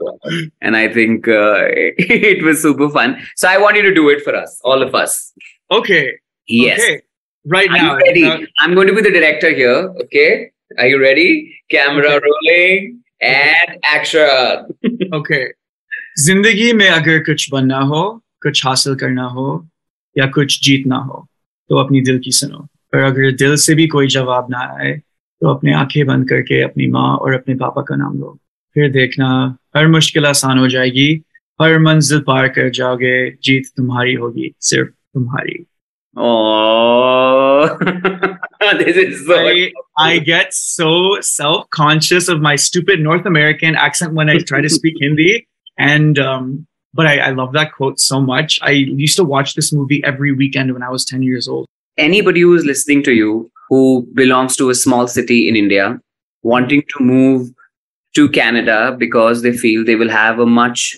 and 0.60 0.76
I 0.76 0.92
think 0.92 1.28
uh, 1.28 1.66
it 1.98 2.44
was 2.44 2.60
super 2.62 2.90
fun. 2.90 3.16
So 3.36 3.48
I 3.48 3.58
want 3.58 3.76
you 3.76 3.82
to 3.82 3.94
do 3.94 4.08
it 4.08 4.22
for 4.22 4.34
us, 4.34 4.60
all 4.64 4.82
of 4.82 4.94
us. 4.94 5.32
Okay. 5.70 6.12
Yes. 6.46 6.80
Okay. 6.80 7.02
Right 7.46 7.70
now. 7.70 7.92
I'm 7.92 7.98
ready. 7.98 8.22
Now. 8.22 8.38
I'm 8.58 8.74
going 8.74 8.86
to 8.88 8.94
be 8.94 9.02
the 9.02 9.10
director 9.10 9.50
here. 9.50 9.94
Okay. 10.04 10.50
Are 10.78 10.86
you 10.86 11.00
ready? 11.00 11.56
Camera 11.70 12.14
okay. 12.14 12.26
rolling 12.26 13.04
and 13.20 13.78
action. 13.84 14.66
okay. 15.12 15.52
ज़िंदगी 16.16 16.72
में 16.72 16.88
अगर 16.88 17.18
कुछ 17.18 17.50
बनना 17.50 17.78
हो 17.78 18.02
कुछ 18.42 18.66
हासिल 18.66 18.94
करना 18.94 19.24
हो 19.26 19.46
या 20.18 20.26
कुछ 20.26 20.58
जीतना 20.64 20.96
हो 20.96 21.26
तो 21.70 21.76
अपनी 21.76 22.00
दिल 22.00 22.18
की 22.24 22.32
सुनो 22.32 22.58
पर 22.92 22.98
अगर 22.98 23.32
दिल 23.32 23.56
से 23.56 23.74
भी 23.74 23.86
कोई 23.86 24.06
जवाब 24.06 24.46
ना 24.50 24.58
आए 24.74 24.92
तो 25.40 25.54
अपने 25.54 25.72
आँखें 25.74 26.04
बंद 26.06 26.28
करके 26.28 26.62
अपनी 26.62 26.86
माँ 26.86 27.16
और 27.16 27.34
अपने 27.34 27.54
पापा 27.54 27.82
का 27.82 27.96
नाम 27.96 28.18
लो 28.18 28.38
फिर 28.74 28.90
देखना 28.90 29.28
हर 29.76 29.86
मुश्किल 29.86 30.26
आसान 30.26 30.58
हो 30.58 30.68
जाएगी 30.68 31.10
हर 31.62 31.78
मंजिल 31.78 32.20
पार 32.26 32.48
कर 32.48 32.70
जाओगे 32.70 33.14
जीत 33.44 33.66
तुम्हारी 33.76 34.14
होगी 34.14 34.52
सिर्फ़ 34.60 34.88
तुम्हारी 34.88 35.64
Oh, 36.16 37.76
this 38.78 38.96
is 38.96 39.26
so. 39.26 39.36
I, 39.36 39.72
I 39.96 40.18
get 40.18 40.54
so 40.54 41.20
self 41.20 41.64
conscious 41.70 42.28
of 42.28 42.40
my 42.40 42.54
stupid 42.54 43.00
North 43.00 43.26
American 43.26 43.74
accent 43.74 44.12
when 44.12 44.30
I 44.30 44.36
try 44.38 44.60
to 44.60 44.68
speak 44.68 45.00
Hindi. 45.00 45.48
And 45.78 46.18
um, 46.18 46.66
but 46.94 47.06
I, 47.06 47.18
I 47.18 47.30
love 47.30 47.52
that 47.52 47.72
quote 47.72 47.98
so 47.98 48.20
much. 48.20 48.58
I 48.62 48.70
used 48.70 49.16
to 49.16 49.24
watch 49.24 49.54
this 49.54 49.72
movie 49.72 50.02
every 50.04 50.32
weekend 50.32 50.72
when 50.72 50.82
I 50.82 50.90
was 50.90 51.04
10 51.04 51.22
years 51.22 51.48
old. 51.48 51.66
Anybody 51.98 52.40
who 52.40 52.54
is 52.54 52.64
listening 52.64 53.02
to 53.04 53.12
you 53.12 53.50
who 53.68 54.06
belongs 54.14 54.56
to 54.56 54.70
a 54.70 54.74
small 54.74 55.08
city 55.08 55.48
in 55.48 55.56
India, 55.56 55.98
wanting 56.42 56.82
to 56.96 57.02
move 57.02 57.50
to 58.14 58.28
Canada 58.28 58.94
because 58.96 59.42
they 59.42 59.52
feel 59.52 59.84
they 59.84 59.96
will 59.96 60.10
have 60.10 60.38
a 60.38 60.46
much, 60.46 60.96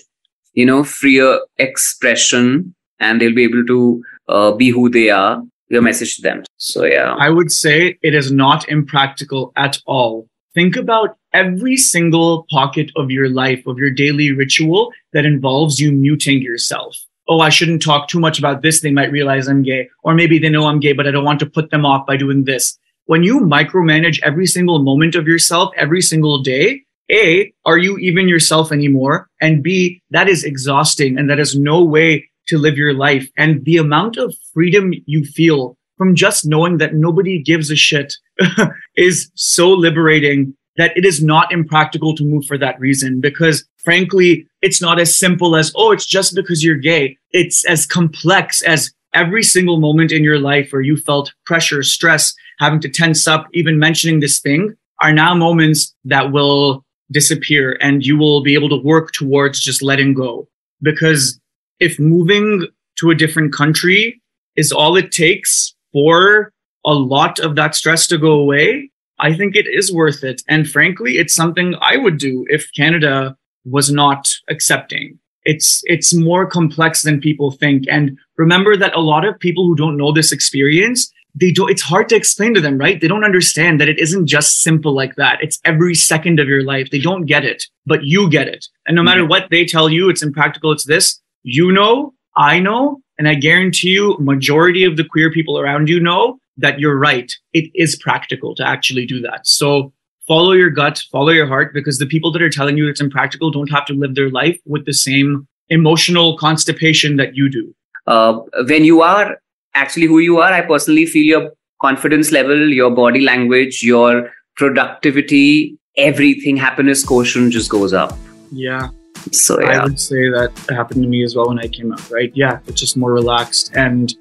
you 0.53 0.65
know, 0.65 0.83
freer 0.83 1.39
expression 1.57 2.75
and 2.99 3.19
they'll 3.19 3.33
be 3.33 3.43
able 3.43 3.65
to 3.65 4.03
uh, 4.29 4.51
be 4.51 4.69
who 4.69 4.89
they 4.89 5.09
are. 5.09 5.41
Your 5.69 5.81
message 5.81 6.15
to 6.15 6.21
them. 6.21 6.43
So 6.55 6.85
yeah, 6.85 7.13
I 7.19 7.29
would 7.29 7.51
say 7.51 7.97
it 8.01 8.15
is 8.15 8.31
not 8.31 8.69
impractical 8.69 9.51
at 9.57 9.81
all 9.85 10.25
think 10.57 10.75
about 10.75 11.17
every 11.33 11.77
single 11.77 12.47
pocket 12.49 12.89
of 12.95 13.11
your 13.11 13.29
life, 13.29 13.67
of 13.67 13.77
your 13.77 13.91
daily 13.91 14.31
ritual 14.31 14.91
that 15.13 15.23
involves 15.23 15.79
you 15.79 15.91
muting 15.91 16.41
yourself. 16.41 16.97
Oh, 17.29 17.41
I 17.41 17.49
shouldn't 17.49 17.83
talk 17.83 18.07
too 18.07 18.19
much 18.19 18.39
about 18.39 18.63
this. 18.63 18.81
They 18.81 18.89
might 18.89 19.11
realize 19.11 19.47
I'm 19.47 19.61
gay. 19.61 19.87
Or 20.03 20.15
maybe 20.15 20.39
they 20.39 20.49
know 20.49 20.65
I'm 20.65 20.79
gay, 20.79 20.93
but 20.93 21.05
I 21.05 21.11
don't 21.11 21.25
want 21.25 21.39
to 21.41 21.45
put 21.45 21.69
them 21.69 21.85
off 21.85 22.07
by 22.07 22.17
doing 22.17 22.45
this. 22.45 22.75
When 23.05 23.21
you 23.21 23.39
micromanage 23.41 24.19
every 24.23 24.47
single 24.47 24.79
moment 24.79 25.13
of 25.13 25.27
yourself 25.27 25.71
every 25.77 26.01
single 26.01 26.41
day, 26.41 26.81
A, 27.11 27.53
are 27.65 27.77
you 27.77 27.99
even 27.99 28.27
yourself 28.27 28.71
anymore? 28.71 29.29
And 29.39 29.61
B, 29.61 30.01
that 30.09 30.27
is 30.27 30.43
exhausting 30.43 31.19
and 31.19 31.29
that 31.29 31.39
is 31.39 31.55
no 31.55 31.83
way 31.83 32.27
to 32.47 32.57
live 32.57 32.77
your 32.77 32.95
life. 32.95 33.29
And 33.37 33.63
the 33.63 33.77
amount 33.77 34.17
of 34.17 34.33
freedom 34.55 34.91
you 35.05 35.23
feel 35.23 35.76
from 35.97 36.15
just 36.15 36.45
knowing 36.45 36.77
that 36.77 36.93
nobody 36.93 37.41
gives 37.41 37.71
a 37.71 37.75
shit 37.75 38.13
is 38.95 39.31
so 39.35 39.69
liberating 39.69 40.55
that 40.77 40.95
it 40.95 41.05
is 41.05 41.23
not 41.23 41.51
impractical 41.51 42.15
to 42.15 42.23
move 42.23 42.45
for 42.45 42.57
that 42.57 42.79
reason 42.79 43.19
because 43.19 43.67
frankly, 43.87 44.45
it's 44.61 44.81
not 44.81 44.99
as 44.99 45.15
simple 45.15 45.55
as, 45.55 45.71
oh, 45.75 45.93
it's 45.93 46.05
just 46.05 46.35
because 46.35 46.61
you're 46.61 46.75
gay. 46.75 47.17
It's 47.31 47.63
as 47.65 47.85
complex 47.85 48.61
as 48.61 48.91
every 49.13 49.43
single 49.43 49.79
moment 49.79 50.11
in 50.11 50.25
your 50.25 50.39
life 50.39 50.73
where 50.73 50.81
you 50.81 50.97
felt 50.97 51.33
pressure, 51.45 51.81
stress, 51.83 52.35
having 52.59 52.81
to 52.81 52.89
tense 52.89 53.29
up, 53.29 53.47
even 53.53 53.79
mentioning 53.79 54.19
this 54.19 54.39
thing 54.39 54.75
are 55.01 55.13
now 55.13 55.33
moments 55.33 55.95
that 56.03 56.33
will 56.33 56.83
disappear 57.11 57.77
and 57.79 58.05
you 58.05 58.17
will 58.17 58.43
be 58.43 58.55
able 58.55 58.67
to 58.67 58.83
work 58.83 59.13
towards 59.13 59.61
just 59.61 59.81
letting 59.81 60.13
go. 60.13 60.49
Because 60.81 61.39
if 61.79 61.97
moving 61.97 62.67
to 62.99 63.09
a 63.09 63.15
different 63.15 63.53
country 63.53 64.21
is 64.57 64.73
all 64.73 64.97
it 64.97 65.13
takes 65.13 65.73
for 65.97 66.53
a 66.85 66.93
lot 66.93 67.39
of 67.39 67.55
that 67.55 67.73
stress 67.73 68.05
to 68.05 68.19
go 68.19 68.33
away, 68.33 68.91
I 69.17 69.33
think 69.35 69.55
it 69.55 69.65
is 69.67 69.91
worth 69.91 70.23
it. 70.23 70.43
And 70.47 70.69
frankly, 70.69 71.17
it's 71.17 71.33
something 71.33 71.73
I 71.81 71.97
would 71.97 72.19
do 72.19 72.45
if 72.49 72.71
Canada 72.75 73.35
was 73.65 73.91
not 73.91 74.29
accepting. 74.47 75.17
It's, 75.43 75.81
it's 75.85 76.13
more 76.13 76.45
complex 76.45 77.01
than 77.01 77.19
people 77.19 77.49
think. 77.49 77.85
And 77.89 78.15
remember 78.37 78.77
that 78.77 78.95
a 78.95 78.99
lot 78.99 79.25
of 79.25 79.39
people 79.39 79.65
who 79.65 79.75
don't 79.75 79.97
know 79.97 80.11
this 80.11 80.31
experience, 80.31 81.11
they 81.33 81.51
don't, 81.51 81.71
it's 81.71 81.81
hard 81.81 82.09
to 82.09 82.15
explain 82.15 82.53
to 82.53 82.61
them, 82.61 82.77
right? 82.77 83.01
They 83.01 83.07
don't 83.07 83.23
understand 83.23 83.81
that 83.81 83.89
it 83.89 83.97
isn't 83.97 84.27
just 84.27 84.61
simple 84.61 84.93
like 84.93 85.15
that. 85.15 85.39
It's 85.41 85.59
every 85.65 85.95
second 85.95 86.39
of 86.39 86.47
your 86.47 86.63
life. 86.63 86.89
They 86.91 86.99
don't 86.99 87.25
get 87.25 87.43
it, 87.43 87.63
but 87.87 88.03
you 88.03 88.29
get 88.29 88.47
it. 88.47 88.67
And 88.85 88.95
no 88.95 88.99
mm-hmm. 88.99 89.05
matter 89.05 89.25
what 89.25 89.49
they 89.49 89.65
tell 89.65 89.89
you, 89.89 90.09
it's 90.09 90.21
impractical. 90.21 90.71
It's 90.71 90.85
this, 90.85 91.19
you 91.41 91.71
know, 91.71 92.13
I 92.35 92.59
know, 92.59 93.01
and 93.17 93.27
I 93.27 93.35
guarantee 93.35 93.89
you, 93.89 94.15
majority 94.19 94.83
of 94.83 94.97
the 94.97 95.03
queer 95.03 95.31
people 95.31 95.59
around 95.59 95.89
you 95.89 95.99
know 95.99 96.39
that 96.57 96.79
you're 96.79 96.97
right. 96.97 97.31
It 97.53 97.71
is 97.75 97.95
practical 97.95 98.55
to 98.55 98.67
actually 98.67 99.05
do 99.05 99.21
that. 99.21 99.47
So 99.47 99.93
follow 100.27 100.51
your 100.51 100.69
gut, 100.69 101.01
follow 101.11 101.29
your 101.29 101.47
heart, 101.47 101.73
because 101.73 101.97
the 101.97 102.05
people 102.05 102.31
that 102.31 102.41
are 102.41 102.49
telling 102.49 102.77
you 102.77 102.87
it's 102.87 103.01
impractical 103.01 103.51
don't 103.51 103.71
have 103.71 103.85
to 103.85 103.93
live 103.93 104.15
their 104.15 104.29
life 104.29 104.59
with 104.65 104.85
the 104.85 104.93
same 104.93 105.47
emotional 105.69 106.37
constipation 106.37 107.17
that 107.17 107.35
you 107.35 107.49
do. 107.49 107.73
Uh, 108.05 108.39
when 108.67 108.85
you 108.85 109.01
are 109.01 109.37
actually 109.73 110.05
who 110.05 110.19
you 110.19 110.39
are, 110.39 110.51
I 110.51 110.61
personally 110.61 111.05
feel 111.05 111.25
your 111.25 111.51
confidence 111.81 112.31
level, 112.31 112.71
your 112.71 112.91
body 112.91 113.21
language, 113.21 113.83
your 113.83 114.31
productivity, 114.55 115.77
everything, 115.97 116.57
happiness 116.57 117.03
quotient 117.03 117.51
just 117.53 117.69
goes 117.69 117.93
up. 117.93 118.17
Yeah. 118.51 118.89
So 119.33 119.59
yeah. 119.61 119.81
I 119.81 119.83
would 119.83 119.99
say 119.99 120.29
that 120.29 120.51
happened 120.69 121.03
to 121.03 121.09
me 121.09 121.23
as 121.23 121.35
well 121.35 121.47
when 121.49 121.59
I 121.59 121.67
came 121.67 121.91
out, 121.91 122.09
right? 122.09 122.31
Yeah, 122.35 122.59
it's 122.67 122.79
just 122.79 122.97
more 122.97 123.11
relaxed. 123.13 123.71
And 123.75 124.13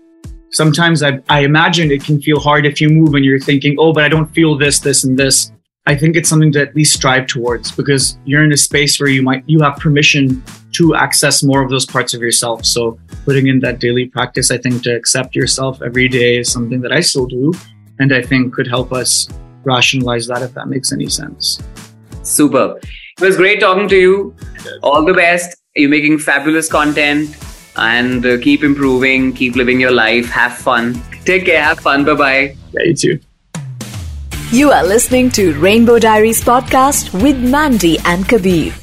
sometimes 0.51 1.03
I, 1.03 1.21
I 1.29 1.41
imagine 1.41 1.91
it 1.91 2.05
can 2.05 2.21
feel 2.21 2.41
hard 2.41 2.67
if 2.67 2.81
you 2.81 2.89
move 2.89 3.15
and 3.15 3.25
you're 3.25 3.41
thinking, 3.41 3.77
oh, 3.79 3.93
but 3.93 4.05
I 4.05 4.09
don't 4.09 4.33
feel 4.35 4.57
this, 4.57 4.81
this, 4.81 5.05
and 5.05 5.19
this. 5.19 5.53
I 5.89 5.95
think 5.95 6.17
it's 6.17 6.29
something 6.29 6.51
to 6.53 6.61
at 6.61 6.75
least 6.75 6.95
strive 6.95 7.29
towards 7.29 7.71
because 7.71 8.19
you're 8.25 8.43
in 8.43 8.53
a 8.53 8.57
space 8.57 8.99
where 8.99 9.09
you 9.09 9.23
might 9.23 9.45
you 9.47 9.61
have 9.61 9.77
permission 9.77 10.43
to 10.73 10.97
access 10.97 11.45
more 11.45 11.63
of 11.63 11.71
those 11.71 11.87
parts 11.87 12.13
of 12.13 12.21
yourself. 12.21 12.67
So 12.67 12.99
putting 13.25 13.47
in 13.47 13.61
that 13.61 13.79
daily 13.79 14.07
practice, 14.07 14.51
I 14.51 14.59
think 14.59 14.83
to 14.83 14.97
accept 14.97 15.37
yourself 15.37 15.81
every 15.83 16.09
day 16.09 16.39
is 16.39 16.51
something 16.51 16.81
that 16.81 16.91
I 16.91 17.01
still 17.01 17.27
do, 17.27 17.53
and 18.01 18.13
I 18.13 18.21
think 18.21 18.53
could 18.53 18.67
help 18.67 18.93
us 18.93 19.29
rationalize 19.63 20.27
that 20.27 20.43
if 20.43 20.55
that 20.55 20.67
makes 20.67 20.93
any 20.93 21.09
sense. 21.09 21.63
Super. 22.23 22.81
It 23.19 23.25
was 23.25 23.39
great 23.39 23.61
talking 23.61 23.89
to 23.89 23.97
you. 23.97 24.37
All 24.83 25.03
the 25.03 25.15
best. 25.15 25.57
You're 25.75 25.89
making 25.89 26.19
fabulous 26.19 26.69
content 26.69 27.35
and 27.77 28.27
uh, 28.27 28.37
keep 28.43 28.63
improving, 28.63 29.33
keep 29.33 29.57
living 29.57 29.81
your 29.81 29.91
life, 29.91 30.29
have 30.29 30.53
fun. 30.53 31.03
Take 31.25 31.47
care, 31.47 31.63
have 31.63 31.81
fun. 31.81 32.05
Bye 32.05 32.15
bye. 32.15 32.57
Yeah, 32.75 32.83
you 32.85 32.95
too. 32.95 33.21
You 34.53 34.71
are 34.71 34.85
listening 34.85 35.31
to 35.31 35.59
Rainbow 35.59 35.99
Diaries 35.99 36.45
podcast 36.45 37.11
with 37.23 37.39
Mandy 37.39 37.99
and 38.05 38.29
Kabir. 38.29 38.77